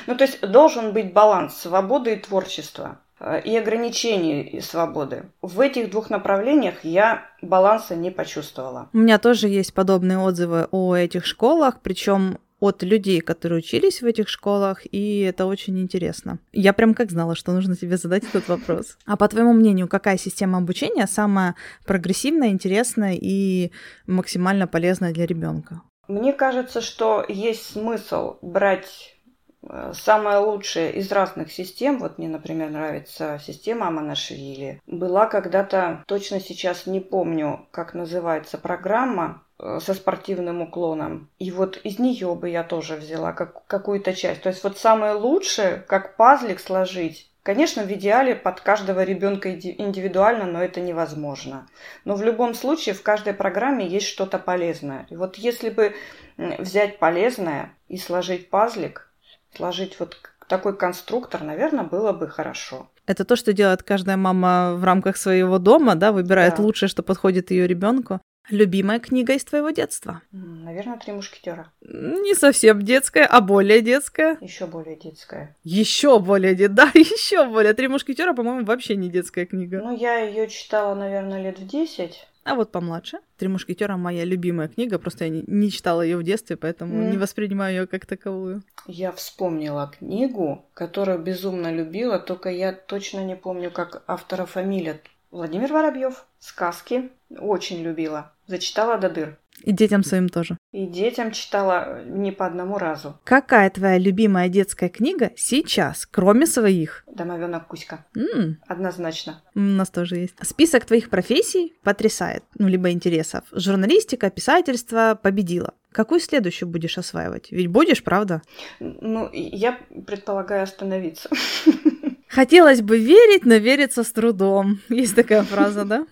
ну, 0.06 0.16
то 0.16 0.26
есть 0.26 0.42
должен 0.42 0.92
быть 0.92 1.14
баланс 1.14 1.56
свободы 1.56 2.14
и 2.14 2.16
творчества 2.18 3.00
э, 3.22 3.42
и 3.42 3.56
ограничений 3.56 4.60
свободы. 4.62 5.32
В 5.42 5.62
этих 5.62 5.92
двух 5.92 6.10
направлениях 6.10 6.84
я 6.84 7.26
баланса 7.42 7.96
не 7.96 8.12
почувствовала. 8.12 8.90
У 8.92 8.98
меня 8.98 9.18
тоже 9.18 9.48
есть 9.48 9.74
подобные 9.74 10.20
отзывы 10.20 10.68
о 10.72 10.96
этих 10.96 11.26
школах, 11.26 11.80
причем 11.82 12.40
от 12.60 12.84
людей, 12.84 13.22
которые 13.22 13.60
учились 13.60 14.02
в 14.02 14.06
этих 14.06 14.30
школах, 14.30 14.82
и 14.92 15.22
это 15.22 15.46
очень 15.46 15.80
интересно. 15.80 16.40
Я 16.52 16.74
прям 16.74 16.94
как 16.94 17.12
знала, 17.12 17.36
что 17.36 17.52
нужно 17.52 17.76
тебе 17.76 17.98
задать 17.98 18.24
этот 18.24 18.48
вопрос. 18.48 18.98
А 19.06 19.18
по 19.18 19.28
твоему 19.28 19.54
мнению, 19.54 19.88
какая 19.88 20.18
система 20.18 20.58
обучения 20.58 21.08
самая 21.08 21.56
прогрессивная, 21.86 22.50
интересная 22.50 23.18
и 23.20 23.72
максимально 24.08 24.68
полезная 24.68 25.14
для 25.14 25.26
ребенка? 25.26 25.82
Мне 26.08 26.34
кажется, 26.34 26.82
что 26.82 27.24
есть 27.28 27.74
смысл 27.74 28.38
брать 28.42 29.16
Э, 29.62 29.92
самое 29.94 30.38
лучшее 30.38 30.94
из 30.94 31.12
разных 31.12 31.52
систем, 31.52 32.00
вот 32.00 32.18
мне, 32.18 32.30
например, 32.30 32.70
нравится 32.70 33.40
система 33.46 33.88
Аманашвили, 33.88 34.82
была 34.88 35.26
когда-то, 35.26 36.04
точно 36.08 36.40
сейчас 36.40 36.86
не 36.86 37.00
помню, 37.00 37.68
как 37.72 37.94
называется 37.94 38.58
программа, 38.58 39.44
со 39.60 39.94
спортивным 39.94 40.62
уклоном. 40.62 41.30
И 41.38 41.52
вот 41.52 41.78
из 41.84 42.00
нее 42.00 42.34
бы 42.36 42.50
я 42.50 42.64
тоже 42.64 42.96
взяла 42.96 43.34
как, 43.34 43.66
какую-то 43.68 44.14
часть. 44.14 44.42
То 44.42 44.50
есть 44.50 44.64
вот 44.64 44.78
самое 44.78 45.14
лучшее, 45.14 45.84
как 45.88 46.16
пазлик 46.16 46.60
сложить, 46.60 47.30
Конечно, 47.42 47.84
в 47.84 47.92
идеале 47.92 48.36
под 48.36 48.60
каждого 48.60 49.04
ребенка 49.04 49.52
индивидуально, 49.52 50.46
но 50.46 50.62
это 50.62 50.82
невозможно. 50.82 51.68
Но 52.06 52.16
в 52.16 52.22
любом 52.22 52.54
случае 52.54 52.94
в 52.94 53.02
каждой 53.02 53.34
программе 53.34 53.88
есть 53.88 54.08
что-то 54.08 54.38
полезное. 54.38 55.08
И 55.10 55.16
вот 55.16 55.36
если 55.38 55.70
бы 55.70 55.96
взять 56.38 57.00
полезное 57.00 57.74
и 57.88 57.98
сложить 57.98 58.50
пазлик, 58.50 59.12
сложить 59.56 60.00
вот 60.00 60.18
такой 60.48 60.78
конструктор, 60.78 61.42
наверное, 61.42 61.86
было 61.86 62.12
бы 62.12 62.28
хорошо. 62.28 62.90
Это 63.08 63.24
то, 63.24 63.36
что 63.36 63.54
делает 63.54 63.84
каждая 63.84 64.18
мама 64.18 64.76
в 64.76 64.84
рамках 64.84 65.18
своего 65.18 65.58
дома, 65.58 65.96
да, 65.96 66.12
выбирает 66.12 66.58
да. 66.58 66.62
лучшее, 66.64 66.90
что 66.90 67.04
подходит 67.04 67.52
ее 67.52 67.66
ребенку. 67.68 68.20
Любимая 68.50 69.00
книга 69.00 69.34
из 69.34 69.44
твоего 69.44 69.70
детства? 69.70 70.22
Наверное, 70.32 70.98
Три 70.98 71.14
мушкетера. 71.14 71.72
Не 71.82 72.34
совсем 72.34 72.82
детская, 72.82 73.26
а 73.26 73.42
более 73.42 73.82
детская. 73.82 74.38
Еще 74.42 74.66
более 74.66 74.96
детская. 74.96 75.56
Еще 75.64 76.20
более 76.20 76.56
детская, 76.56 76.76
да, 76.76 76.92
еще 77.00 77.48
более. 77.48 77.74
Три 77.74 77.88
мушкетера, 77.88 78.34
по-моему, 78.34 78.66
вообще 78.66 78.96
не 78.96 79.10
детская 79.10 79.46
книга. 79.46 79.82
Ну, 79.84 79.96
я 79.96 80.20
ее 80.20 80.48
читала, 80.48 80.96
наверное, 80.96 81.42
лет 81.42 81.60
в 81.60 81.68
десять. 81.68 82.28
А 82.44 82.56
вот 82.56 82.72
помладше. 82.72 83.20
Три 83.38 83.48
мушкетера 83.48 83.98
моя 83.98 84.26
любимая 84.26 84.70
книга, 84.70 84.98
просто 84.98 85.26
я 85.26 85.30
не, 85.30 85.44
не 85.46 85.70
читала 85.70 86.02
ее 86.02 86.18
в 86.18 86.24
детстве, 86.24 86.58
поэтому 86.58 86.96
mm. 86.96 87.12
не 87.12 87.18
воспринимаю 87.18 87.76
ее 87.76 87.88
как 87.88 88.08
таковую. 88.08 88.64
Я 88.88 89.12
вспомнила 89.12 89.92
книгу, 90.00 90.66
которую 90.74 91.20
безумно 91.20 91.72
любила, 91.72 92.18
только 92.18 92.50
я 92.50 92.74
точно 92.74 93.24
не 93.24 93.36
помню, 93.36 93.70
как 93.70 94.04
автора 94.08 94.46
фамилия. 94.46 95.00
Владимир 95.32 95.72
Воробьев. 95.72 96.26
Сказки. 96.40 97.12
Очень 97.38 97.84
любила. 97.84 98.34
Зачитала 98.48 98.98
до 98.98 99.10
дыр. 99.10 99.38
И 99.64 99.72
детям 99.72 100.04
своим 100.04 100.30
тоже. 100.30 100.58
И 100.72 100.88
детям 100.88 101.32
читала 101.32 102.04
не 102.06 102.32
по 102.32 102.46
одному 102.46 102.78
разу. 102.78 103.20
Какая 103.24 103.70
твоя 103.70 103.98
любимая 103.98 104.48
детская 104.50 104.90
книга 104.90 105.32
сейчас, 105.36 106.06
кроме 106.06 106.48
своих? 106.48 107.04
Домовенок 107.08 107.68
Кузька. 107.68 108.06
Mm. 108.16 108.56
Однозначно. 108.68 109.44
У 109.56 109.60
нас 109.60 109.90
тоже 109.90 110.16
есть. 110.16 110.36
Список 110.42 110.86
твоих 110.86 111.10
профессий 111.10 111.74
потрясает, 111.84 112.44
ну, 112.58 112.68
либо 112.68 112.90
интересов. 112.92 113.44
Журналистика, 113.52 114.30
писательство 114.30 115.20
победила. 115.22 115.74
Какую 115.92 116.22
следующую 116.22 116.70
будешь 116.70 116.98
осваивать? 116.98 117.52
Ведь 117.52 117.68
будешь, 117.68 118.04
правда? 118.04 118.42
Ну, 118.80 119.30
я 119.34 119.78
предполагаю 120.08 120.64
остановиться. 120.64 121.30
Хотелось 122.30 122.82
бы 122.82 123.00
верить, 123.00 123.46
но 123.46 123.56
верится 123.56 124.04
с 124.04 124.12
трудом. 124.12 124.80
Есть 124.90 125.16
такая 125.16 125.44
фраза, 125.44 125.84
да? 125.84 126.06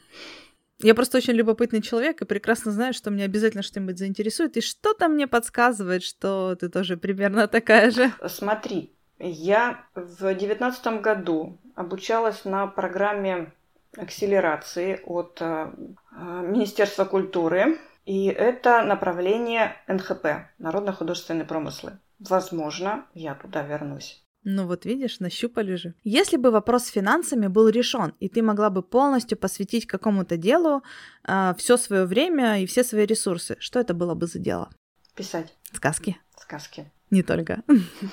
Я 0.79 0.93
просто 0.93 1.17
очень 1.17 1.33
любопытный 1.33 1.81
человек 1.81 2.21
и 2.21 2.25
прекрасно 2.25 2.71
знаю, 2.71 2.93
что 2.93 3.09
меня 3.09 3.25
обязательно 3.25 3.63
что-нибудь 3.63 3.97
заинтересует. 3.97 4.57
И 4.57 4.61
что-то 4.61 5.07
мне 5.07 5.27
подсказывает, 5.27 6.03
что 6.03 6.55
ты 6.55 6.69
тоже 6.69 6.97
примерно 6.97 7.47
такая 7.47 7.91
же. 7.91 8.11
Смотри, 8.27 8.93
я 9.19 9.85
в 9.95 10.33
девятнадцатом 10.35 11.01
году 11.01 11.57
обучалась 11.75 12.45
на 12.45 12.67
программе 12.67 13.51
акселерации 13.95 15.01
от 15.05 15.37
э, 15.41 15.71
Министерства 16.11 17.05
культуры. 17.05 17.79
И 18.05 18.27
это 18.27 18.83
направление 18.83 19.75
НХП, 19.87 20.49
Народно-художественные 20.59 21.45
промыслы. 21.45 21.99
Возможно, 22.19 23.05
я 23.13 23.35
туда 23.35 23.63
вернусь. 23.63 24.23
Ну 24.49 24.65
вот 24.65 24.85
видишь, 24.85 25.19
нащупали 25.19 25.75
же. 25.75 25.93
Если 26.05 26.37
бы 26.37 26.51
вопрос 26.51 26.85
с 26.85 26.91
финансами 26.91 27.47
был 27.47 27.67
решен, 27.67 28.13
и 28.21 28.29
ты 28.29 28.41
могла 28.41 28.69
бы 28.69 28.81
полностью 28.81 29.37
посвятить 29.37 29.85
какому-то 29.85 30.37
делу 30.37 30.83
э, 31.27 31.53
все 31.57 31.75
свое 31.75 32.05
время 32.05 32.61
и 32.61 32.65
все 32.65 32.85
свои 32.85 33.05
ресурсы, 33.05 33.57
что 33.59 33.81
это 33.81 33.93
было 33.93 34.15
бы 34.15 34.25
за 34.25 34.39
дело? 34.39 34.69
Писать. 35.15 35.53
Сказки. 35.73 36.17
Сказки. 36.39 36.89
Не 37.11 37.23
только. 37.23 37.61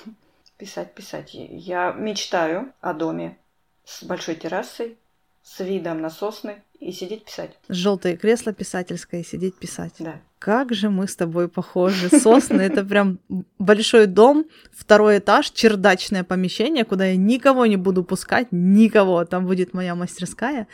Писать, 0.59 0.93
писать. 0.97 1.31
Я 1.35 1.93
мечтаю 1.93 2.73
о 2.81 2.95
доме 2.95 3.39
с 3.85 4.03
большой 4.03 4.35
террасой, 4.35 4.99
с 5.45 5.61
видом 5.61 6.01
на 6.01 6.11
сосны 6.11 6.65
и 6.81 6.91
сидеть 6.91 7.27
писать. 7.27 7.57
Желтое 7.69 8.17
кресло 8.17 8.53
писательское 8.53 9.21
и 9.21 9.25
сидеть 9.25 9.57
писать. 9.57 9.95
Да. 10.01 10.21
Как 10.45 10.75
же 10.75 10.91
мы 10.91 11.09
с 11.09 11.17
тобой 11.17 11.49
похожи. 11.49 12.11
Сосны— 12.11 12.61
это 12.71 12.85
прям 12.85 13.19
большой 13.59 14.07
дом, 14.07 14.45
второй 14.77 15.17
этаж, 15.17 15.51
чердачное 15.51 16.23
помещение, 16.23 16.85
куда 16.85 17.07
я 17.07 17.17
никого 17.17 17.65
не 17.65 17.79
буду 17.79 18.05
пускать, 18.05 18.49
никого. 18.51 19.25
Там 19.25 19.47
будет 19.47 19.73
моя 19.73 19.95
мастерская. 19.95 20.67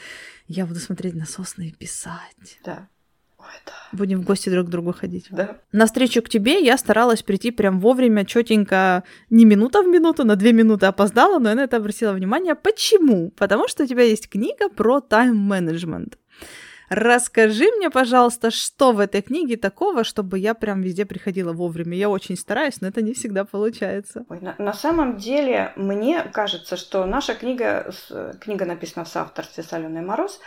Я 0.49 0.67
буду 0.67 0.81
смотреть 0.81 1.15
на 1.15 1.25
сосны 1.25 1.69
и 1.69 1.73
писать. 1.73 2.59
Да. 2.65 2.89
Будем 3.93 4.23
в 4.23 4.25
гости 4.25 4.51
друг 4.51 4.67
к 4.67 4.71
другу 4.71 4.93
ходить. 4.93 5.29
Да. 5.31 5.59
На 5.71 5.87
встречу 5.87 6.21
к 6.21 6.29
тебе 6.29 6.65
я 6.65 6.77
старалась 6.77 7.23
прийти 7.23 7.53
прям 7.53 7.79
вовремя, 7.79 8.25
четенько, 8.25 9.05
не 9.31 9.45
минута 9.45 9.83
в 9.83 9.87
минуту, 9.87 10.25
на 10.25 10.35
две 10.35 10.53
минуты 10.53 10.87
опоздала, 10.87 11.39
но 11.39 11.49
я 11.49 11.55
на 11.55 11.61
это 11.61 11.77
обратила 11.77 12.13
внимание. 12.13 12.57
Почему? 12.57 13.31
Потому 13.37 13.69
что 13.69 13.85
у 13.85 13.87
тебя 13.87 14.03
есть 14.03 14.29
книга 14.29 14.69
про 14.69 15.01
тайм-менеджмент. 15.01 16.19
Расскажи 16.91 17.71
мне, 17.77 17.89
пожалуйста, 17.89 18.51
что 18.51 18.91
в 18.91 18.99
этой 18.99 19.23
книге 19.23 19.57
такого, 19.57 20.03
чтобы 20.03 20.41
я 20.41 20.55
прям 20.55 20.83
везде 20.83 21.07
приходила 21.07 21.53
вовремя. 21.53 21.97
Я 21.97 22.11
очень 22.11 22.37
стараюсь, 22.37 22.81
но 22.81 22.89
это 22.89 23.01
не 23.01 23.15
всегда 23.15 23.45
получается. 23.45 24.25
Ой, 24.29 24.41
на, 24.41 24.57
на 24.59 24.73
самом 24.73 25.17
деле, 25.17 25.73
мне 25.77 26.25
кажется, 26.33 26.77
что 26.77 27.07
наша 27.07 27.37
книга, 27.37 27.93
книга 28.41 28.65
написана 28.65 29.05
в 29.05 29.09
соавторстве 29.09 29.63
с 29.63 29.73
Аленой 29.73 30.03
Мороз, 30.03 30.41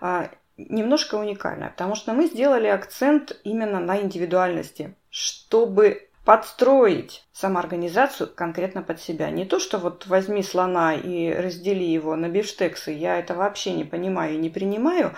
а, 0.00 0.30
немножко 0.56 1.16
уникальная, 1.16 1.68
потому 1.68 1.94
что 1.94 2.14
мы 2.14 2.26
сделали 2.26 2.68
акцент 2.68 3.38
именно 3.44 3.78
на 3.78 4.00
индивидуальности, 4.00 4.94
чтобы 5.10 6.08
подстроить 6.24 7.24
самоорганизацию 7.32 8.32
конкретно 8.32 8.82
под 8.82 9.00
себя. 9.00 9.30
Не 9.30 9.44
то, 9.44 9.58
что 9.58 9.78
вот 9.78 10.06
возьми 10.06 10.42
слона 10.42 10.94
и 10.94 11.32
раздели 11.34 11.84
его 11.84 12.14
на 12.16 12.28
бифштексы, 12.28 12.92
я 12.92 13.18
это 13.18 13.34
вообще 13.34 13.72
не 13.72 13.84
понимаю 13.84 14.34
и 14.34 14.38
не 14.38 14.48
принимаю, 14.48 15.14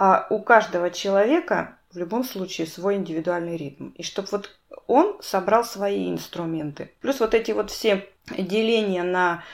а 0.00 0.26
у 0.30 0.38
каждого 0.38 0.90
человека 0.90 1.76
в 1.92 1.98
любом 1.98 2.24
случае 2.24 2.66
свой 2.66 2.94
индивидуальный 2.94 3.58
ритм. 3.58 3.88
И 3.96 4.02
чтобы 4.02 4.28
вот 4.32 4.58
он 4.86 5.18
собрал 5.20 5.62
свои 5.62 6.10
инструменты. 6.10 6.90
Плюс 7.02 7.20
вот 7.20 7.34
эти 7.34 7.52
вот 7.52 7.70
все 7.70 8.08
деления 8.30 9.02
на 9.02 9.44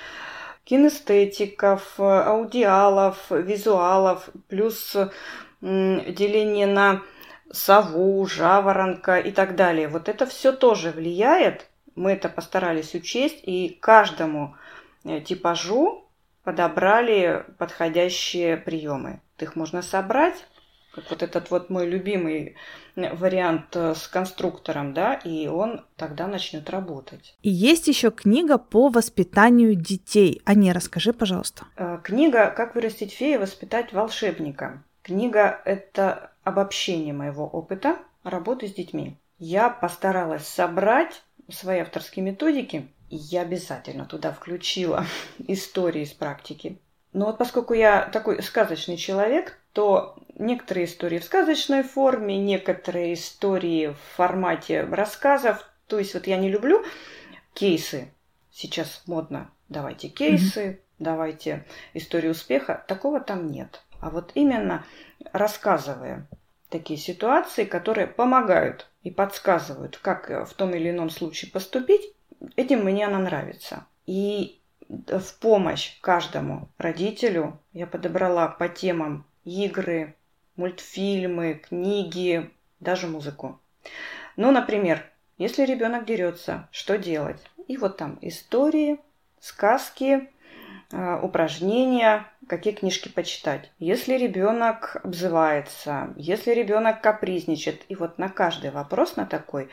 кинестетиков, 0.63 1.99
аудиалов, 1.99 3.27
визуалов, 3.29 4.29
плюс 4.47 4.97
деление 5.61 6.69
на 6.69 7.03
сову, 7.51 8.25
жаворонка 8.27 9.19
и 9.19 9.33
так 9.33 9.57
далее. 9.57 9.89
Вот 9.89 10.09
это 10.09 10.27
все 10.27 10.53
тоже 10.53 10.93
влияет 10.93 11.67
Мы 11.97 12.13
это 12.13 12.29
постарались 12.29 12.95
учесть, 12.95 13.41
и 13.43 13.77
каждому 13.81 14.55
э, 15.05 15.21
типажу 15.23 16.07
подобрали 16.45 17.45
подходящие 17.59 18.57
приемы. 18.57 19.21
Их 19.39 19.57
можно 19.57 19.83
собрать, 19.83 20.47
как 20.95 21.11
вот 21.11 21.23
этот 21.23 21.51
вот 21.51 21.69
мой 21.69 21.87
любимый 21.87 22.57
вариант 22.97 23.77
э, 23.77 23.95
с 23.95 24.09
конструктором, 24.09 24.95
да, 24.95 25.15
и 25.15 25.47
он 25.47 25.85
тогда 25.97 26.27
начнет 26.27 26.71
работать. 26.71 27.37
И 27.43 27.51
есть 27.51 27.87
еще 27.87 28.11
книга 28.11 28.57
по 28.57 28.89
воспитанию 28.89 29.75
детей. 29.75 30.41
А 30.47 30.55
не, 30.55 30.73
расскажи, 30.73 31.13
пожалуйста. 31.13 31.67
Э, 31.77 31.99
книга 32.03 32.51
«Как 32.51 32.75
вырастить 32.75 33.13
фею 33.13 33.35
и 33.35 33.43
воспитать 33.43 33.93
волшебника». 33.93 34.83
Книга– 35.03 35.61
это 35.65 36.33
обобщение 36.43 37.13
моего 37.13 37.47
опыта 37.47 37.99
работы 38.25 38.67
с 38.67 38.73
детьми. 38.73 39.19
Я 39.39 39.69
постаралась 39.69 40.49
собрать 40.49 41.23
свои 41.49 41.81
авторские 41.81 42.25
методики, 42.25 42.89
я 43.09 43.43
обязательно 43.43 44.05
туда 44.05 44.33
включила 44.33 45.05
истории 45.39 46.03
из 46.03 46.13
практики. 46.13 46.81
Но 47.17 47.25
вот 47.25 47.39
поскольку 47.39 47.73
я 47.73 48.03
такой 48.13 48.43
сказочный 48.43 48.99
человек, 48.99 49.59
то 49.73 50.19
некоторые 50.35 50.85
истории 50.85 51.19
в 51.19 51.25
сказочной 51.25 51.83
форме, 51.83 52.37
некоторые 52.37 53.15
истории 53.15 53.87
в 53.87 54.17
формате 54.17 54.83
рассказов. 54.83 55.67
То 55.87 55.99
есть 55.99 56.13
вот 56.13 56.27
я 56.27 56.37
не 56.37 56.51
люблю 56.51 56.85
кейсы. 57.55 58.13
Сейчас 58.53 59.03
модно. 59.07 59.51
Давайте 59.71 60.09
кейсы, 60.09 60.61
mm-hmm. 60.61 60.81
давайте 60.99 61.65
историю 61.95 62.33
успеха. 62.33 62.85
Такого 62.87 63.19
там 63.21 63.51
нет. 63.51 63.83
А 64.03 64.11
вот 64.11 64.33
именно 64.35 64.85
рассказывая 65.33 66.29
такие 66.69 66.99
ситуации, 66.99 67.65
которые 67.65 68.09
помогают 68.09 68.91
и 69.03 69.11
подсказывают, 69.11 69.97
как 69.97 70.29
в 70.47 70.53
том 70.53 70.75
или 70.75 70.91
ином 70.91 71.09
случае 71.09 71.51
поступить, 71.51 72.13
Этим 72.57 72.85
мне 72.85 73.07
она 73.07 73.19
нравится. 73.19 73.87
И 74.07 74.61
в 74.89 75.39
помощь 75.41 75.99
каждому 76.01 76.69
родителю 76.79 77.59
я 77.73 77.87
подобрала 77.87 78.49
по 78.49 78.69
темам 78.69 79.25
игры, 79.45 80.15
мультфильмы, 80.57 81.55
книги, 81.55 82.51
даже 82.81 83.07
музыку. 83.07 83.61
Ну, 84.37 84.51
например, 84.51 85.05
если 85.39 85.65
ребенок 85.65 86.05
дерется, 86.05 86.69
что 86.71 86.99
делать? 86.99 87.41
И 87.69 87.77
вот 87.77 87.97
там 87.97 88.19
истории, 88.23 88.99
сказки, 89.41 90.29
а, 90.93 91.21
упражнения, 91.21 92.27
какие 92.49 92.73
книжки 92.73 93.09
почитать. 93.09 93.71
Если 93.79 94.15
ребенок 94.15 94.97
обзывается, 95.03 96.15
если 96.17 96.53
ребенок 96.53 97.01
капризничает, 97.01 97.83
и 97.89 97.97
вот 97.97 98.19
на 98.19 98.29
каждый 98.29 98.71
вопрос 98.71 99.17
на 99.17 99.27
такой 99.27 99.69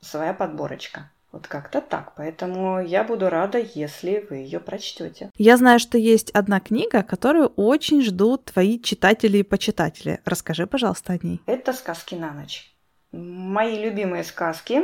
своя 0.00 0.34
подборочка. 0.34 1.10
Вот 1.32 1.46
как-то 1.46 1.80
так. 1.80 2.14
Поэтому 2.16 2.80
я 2.80 3.04
буду 3.04 3.30
рада, 3.30 3.58
если 3.58 4.26
вы 4.28 4.36
ее 4.36 4.58
прочтете. 4.58 5.30
Я 5.36 5.56
знаю, 5.56 5.78
что 5.78 5.96
есть 5.96 6.30
одна 6.32 6.58
книга, 6.60 7.02
которую 7.02 7.48
очень 7.56 8.02
ждут 8.02 8.46
твои 8.46 8.80
читатели 8.80 9.38
и 9.38 9.42
почитатели. 9.42 10.20
Расскажи, 10.24 10.66
пожалуйста, 10.66 11.12
о 11.12 11.18
ней. 11.24 11.40
Это 11.46 11.72
сказки 11.72 12.16
на 12.16 12.32
ночь. 12.32 12.74
Мои 13.12 13.80
любимые 13.80 14.24
сказки, 14.24 14.82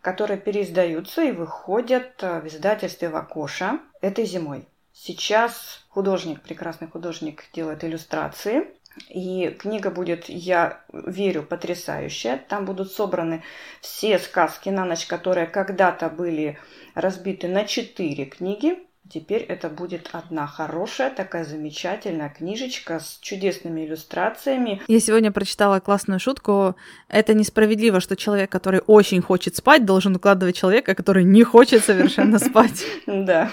которые 0.00 0.38
переиздаются 0.38 1.22
и 1.22 1.32
выходят 1.32 2.20
в 2.20 2.46
издательстве 2.46 3.08
Вакоша 3.08 3.80
этой 4.00 4.24
зимой. 4.24 4.68
Сейчас 4.92 5.84
художник, 5.88 6.42
прекрасный 6.42 6.88
художник, 6.88 7.44
делает 7.52 7.84
иллюстрации 7.84 8.68
и 9.08 9.56
книга 9.58 9.90
будет, 9.90 10.28
я 10.28 10.80
верю, 10.92 11.42
потрясающая. 11.42 12.40
Там 12.48 12.64
будут 12.64 12.92
собраны 12.92 13.42
все 13.80 14.18
сказки 14.18 14.68
на 14.68 14.84
ночь, 14.84 15.06
которые 15.06 15.46
когда-то 15.46 16.08
были 16.08 16.58
разбиты 16.94 17.48
на 17.48 17.64
четыре 17.64 18.26
книги. 18.26 18.78
Теперь 19.12 19.42
это 19.42 19.68
будет 19.68 20.10
одна 20.12 20.46
хорошая, 20.46 21.10
такая 21.10 21.44
замечательная 21.44 22.28
книжечка 22.28 23.00
с 23.00 23.18
чудесными 23.20 23.84
иллюстрациями. 23.84 24.80
Я 24.86 25.00
сегодня 25.00 25.32
прочитала 25.32 25.80
классную 25.80 26.20
шутку. 26.20 26.76
Это 27.08 27.34
несправедливо, 27.34 27.98
что 27.98 28.14
человек, 28.14 28.52
который 28.52 28.80
очень 28.86 29.20
хочет 29.20 29.56
спать, 29.56 29.84
должен 29.84 30.14
укладывать 30.14 30.56
человека, 30.56 30.94
который 30.94 31.24
не 31.24 31.42
хочет 31.42 31.84
совершенно 31.84 32.38
спать. 32.38 32.84
Да. 33.06 33.50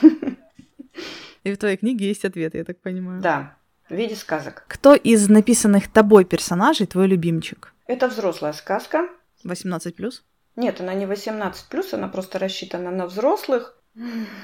И 1.43 1.51
в 1.51 1.57
твоей 1.57 1.77
книге 1.77 2.09
есть 2.09 2.23
ответ, 2.25 2.53
я 2.53 2.63
так 2.63 2.79
понимаю. 2.79 3.21
Да, 3.21 3.56
в 3.89 3.93
виде 3.93 4.15
сказок. 4.15 4.65
Кто 4.67 4.95
из 4.95 5.29
написанных 5.29 5.91
тобой 5.91 6.25
персонажей 6.25 6.87
твой 6.87 7.07
любимчик? 7.07 7.73
Это 7.87 8.07
взрослая 8.07 8.53
сказка. 8.53 9.07
18 9.43 9.95
плюс? 9.95 10.23
Нет, 10.55 10.81
она 10.81 10.93
не 10.93 11.05
18 11.05 11.67
плюс, 11.69 11.93
она 11.93 12.07
просто 12.07 12.39
рассчитана 12.39 12.91
на 12.91 13.05
взрослых. 13.05 13.77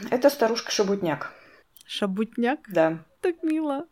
Это 0.10 0.30
старушка-шабутняк. 0.30 1.32
Шабутняк? 1.86 2.60
Да. 2.70 3.04
Так 3.22 3.44
мило. 3.44 3.86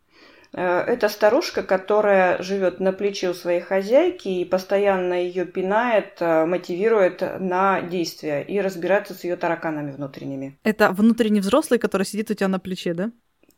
Э, 0.52 0.80
это 0.80 1.08
старушка, 1.08 1.62
которая 1.62 2.42
живет 2.42 2.80
на 2.80 2.92
плече 2.92 3.30
у 3.30 3.34
своей 3.34 3.60
хозяйки 3.60 4.28
и 4.28 4.44
постоянно 4.44 5.14
ее 5.14 5.44
пинает, 5.44 6.16
э, 6.20 6.44
мотивирует 6.44 7.22
на 7.40 7.80
действия 7.82 8.42
и 8.42 8.60
разбирается 8.60 9.14
с 9.14 9.24
ее 9.24 9.36
тараканами 9.36 9.92
внутренними. 9.92 10.58
Это 10.62 10.90
внутренний 10.90 11.40
взрослый, 11.40 11.78
который 11.78 12.04
сидит 12.04 12.30
у 12.30 12.34
тебя 12.34 12.48
на 12.48 12.58
плече, 12.58 12.94
да? 12.94 13.10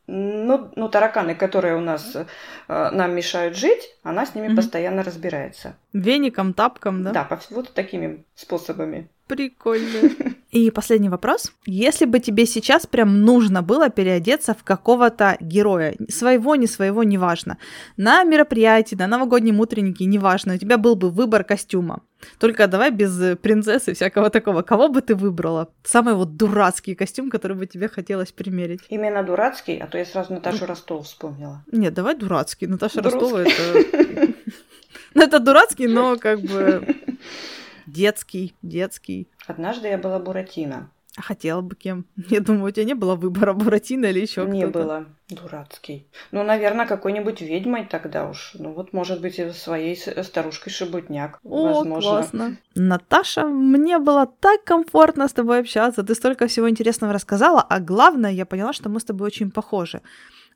Ну, 0.07 0.71
ну, 0.77 0.89
тараканы, 0.89 1.35
которые 1.35 1.77
у 1.77 1.81
нас 1.81 2.15
э, 2.15 2.25
нам 2.69 3.15
мешают 3.15 3.57
жить, 3.57 3.97
она 4.03 4.27
с 4.27 4.35
ними 4.35 4.49
mm-hmm. 4.49 4.57
постоянно 4.57 5.03
разбирается. 5.03 5.77
Веником, 5.95 6.53
тапком, 6.53 7.03
да? 7.03 7.13
Да, 7.13 7.25
по, 7.25 7.41
вот 7.51 7.73
такими 7.73 8.25
способами. 8.35 9.09
Прикольно. 9.27 10.11
И 10.51 10.71
последний 10.71 11.09
вопрос. 11.09 11.53
Если 11.65 12.05
бы 12.05 12.21
тебе 12.21 12.45
сейчас 12.45 12.87
прям 12.87 13.23
нужно 13.23 13.63
было 13.63 13.89
переодеться 13.89 14.53
в 14.53 14.63
какого-то 14.63 15.39
героя, 15.41 15.97
своего, 16.11 16.55
не 16.55 16.67
своего, 16.67 17.03
неважно, 17.03 17.57
на 17.97 18.23
мероприятии, 18.25 18.97
на 18.97 19.07
новогоднем 19.07 19.59
утреннике, 19.61 20.05
неважно, 20.05 20.55
у 20.55 20.59
тебя 20.59 20.77
был 20.77 20.97
бы 20.97 21.09
выбор 21.09 21.45
костюма. 21.45 22.03
Только 22.39 22.67
давай 22.67 22.91
без 22.91 23.37
принцессы 23.39 23.95
всякого 23.95 24.31
такого. 24.31 24.63
Кого 24.63 24.89
бы 24.89 25.01
ты 25.01 25.15
выбрала? 25.15 25.69
Самый 25.83 26.15
вот 26.15 26.37
дурацкий 26.37 26.95
костюм, 26.95 27.31
который 27.31 27.57
бы 27.57 27.67
тебе 27.67 27.89
хотелось 27.89 28.33
примерить. 28.33 28.81
Именно 28.89 29.23
дурацкий? 29.23 29.79
А 29.79 29.87
то 29.87 29.99
я 29.99 30.05
сразу 30.05 30.35
Наташу 30.35 30.67
Ростову 30.67 31.03
вспомнила. 31.03 31.65
Нет, 31.73 31.95
давай 31.95 32.15
дурацкий. 32.17 32.67
Наташа 32.67 33.03
Ростова 33.03 33.43
это... 33.43 34.35
Ну, 35.15 35.23
это 35.23 35.39
дурацкий, 35.39 35.87
но 35.87 36.17
как 36.17 36.41
бы 36.41 36.97
детский, 37.87 38.55
детский. 38.63 39.29
Однажды 39.47 39.89
я 39.89 39.99
была 39.99 40.19
Буратино. 40.19 40.91
А 41.17 41.23
хотела 41.23 41.61
бы 41.61 41.77
кем? 41.77 42.07
Я 42.29 42.41
думаю, 42.41 42.67
у 42.67 42.71
тебя 42.71 42.85
не 42.85 42.95
было 42.95 43.15
выбора 43.15 43.53
Буратино 43.53 44.07
или 44.07 44.21
еще 44.21 44.45
Не 44.45 44.63
кто-то. 44.63 44.79
было. 44.79 45.07
Дурацкий. 45.29 46.07
Ну, 46.33 46.43
наверное, 46.43 46.87
какой-нибудь 46.87 47.41
ведьмой 47.41 47.87
тогда 47.87 48.29
уж. 48.29 48.53
Ну, 48.55 48.73
вот, 48.75 48.93
может 48.93 49.21
быть, 49.21 49.39
и 49.39 49.51
своей 49.51 49.97
старушкой 49.97 50.73
Шебутняк. 50.73 51.39
О, 51.45 51.75
возможно. 51.75 52.11
классно. 52.11 52.57
Наташа, 52.75 53.47
мне 53.47 53.99
было 53.99 54.27
так 54.27 54.65
комфортно 54.65 55.29
с 55.29 55.33
тобой 55.33 55.61
общаться. 55.61 56.03
Ты 56.03 56.15
столько 56.15 56.47
всего 56.47 56.69
интересного 56.69 57.13
рассказала, 57.13 57.63
а 57.63 57.81
главное, 57.81 58.33
я 58.33 58.45
поняла, 58.45 58.73
что 58.73 58.89
мы 58.89 59.01
с 59.01 59.05
тобой 59.05 59.29
очень 59.29 59.51
похожи. 59.51 60.03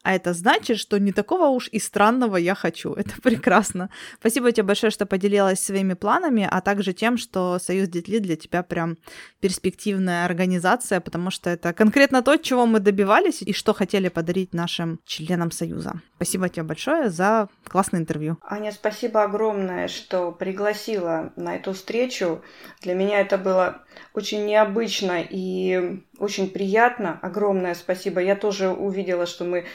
А 0.02 0.14
это 0.14 0.32
значит, 0.32 0.78
что 0.78 0.98
не 0.98 1.12
такого 1.12 1.48
уж 1.48 1.68
и 1.68 1.78
странного 1.78 2.36
я 2.36 2.54
хочу. 2.54 2.92
Это 2.92 3.10
прекрасно. 3.22 3.90
Спасибо 4.20 4.52
тебе 4.52 4.64
большое, 4.64 4.90
что 4.90 5.06
поделилась 5.06 5.60
своими 5.60 5.94
планами, 5.94 6.48
а 6.50 6.60
также 6.60 6.92
тем, 6.92 7.18
что 7.18 7.58
Союз 7.58 7.88
Детли 7.88 8.18
для 8.18 8.36
тебя 8.36 8.62
прям 8.62 8.96
перспективная 9.40 10.24
организация, 10.24 11.00
потому 11.00 11.30
что 11.30 11.50
это 11.50 11.72
конкретно 11.72 12.22
то, 12.22 12.36
чего 12.36 12.66
мы 12.66 12.80
добивались 12.80 13.42
и 13.42 13.52
что 13.52 13.74
хотели 13.74 14.08
подарить 14.08 14.54
нашим 14.54 15.00
членам 15.04 15.50
Союза. 15.50 16.00
Спасибо 16.16 16.48
тебе 16.48 16.64
большое 16.64 17.10
за 17.10 17.48
классное 17.68 18.00
интервью. 18.00 18.38
Аня, 18.42 18.72
спасибо 18.72 19.22
огромное, 19.22 19.88
что 19.88 20.32
пригласила 20.32 21.32
на 21.36 21.56
эту 21.56 21.72
встречу. 21.72 22.42
Для 22.82 22.94
меня 22.94 23.20
это 23.20 23.38
было 23.38 23.82
очень 24.14 24.44
необычно 24.46 25.22
и 25.22 26.02
очень 26.18 26.50
приятно. 26.50 27.18
Огромное 27.22 27.74
спасибо. 27.74 28.20
Я 28.20 28.34
тоже 28.34 28.70
увидела, 28.70 29.26
что 29.26 29.44
мы 29.44 29.66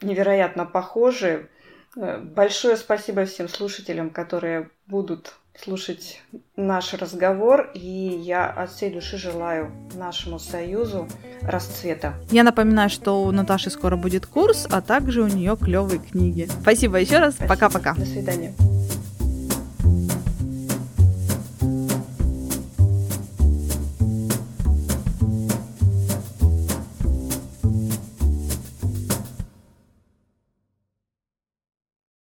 невероятно 0.00 0.64
похожи. 0.64 1.48
Э, 1.96 2.18
большое 2.18 2.76
спасибо 2.76 3.24
всем 3.24 3.48
слушателям, 3.48 4.10
которые 4.10 4.70
будут 4.86 5.34
слушать 5.58 6.22
наш 6.56 6.92
разговор, 6.94 7.70
и 7.74 7.80
я 7.80 8.46
от 8.46 8.70
всей 8.70 8.92
души 8.92 9.16
желаю 9.16 9.72
нашему 9.94 10.38
союзу 10.38 11.08
расцвета. 11.42 12.14
Я 12.30 12.42
напоминаю, 12.42 12.90
что 12.90 13.22
у 13.22 13.30
Наташи 13.30 13.70
скоро 13.70 13.96
будет 13.96 14.26
курс, 14.26 14.66
а 14.70 14.82
также 14.82 15.22
у 15.22 15.26
нее 15.26 15.56
клевые 15.56 15.98
книги. 15.98 16.48
Спасибо 16.60 16.98
еще 16.98 17.18
раз. 17.18 17.36
Пока-пока. 17.48 17.94
До 17.94 18.04
свидания. 18.04 18.54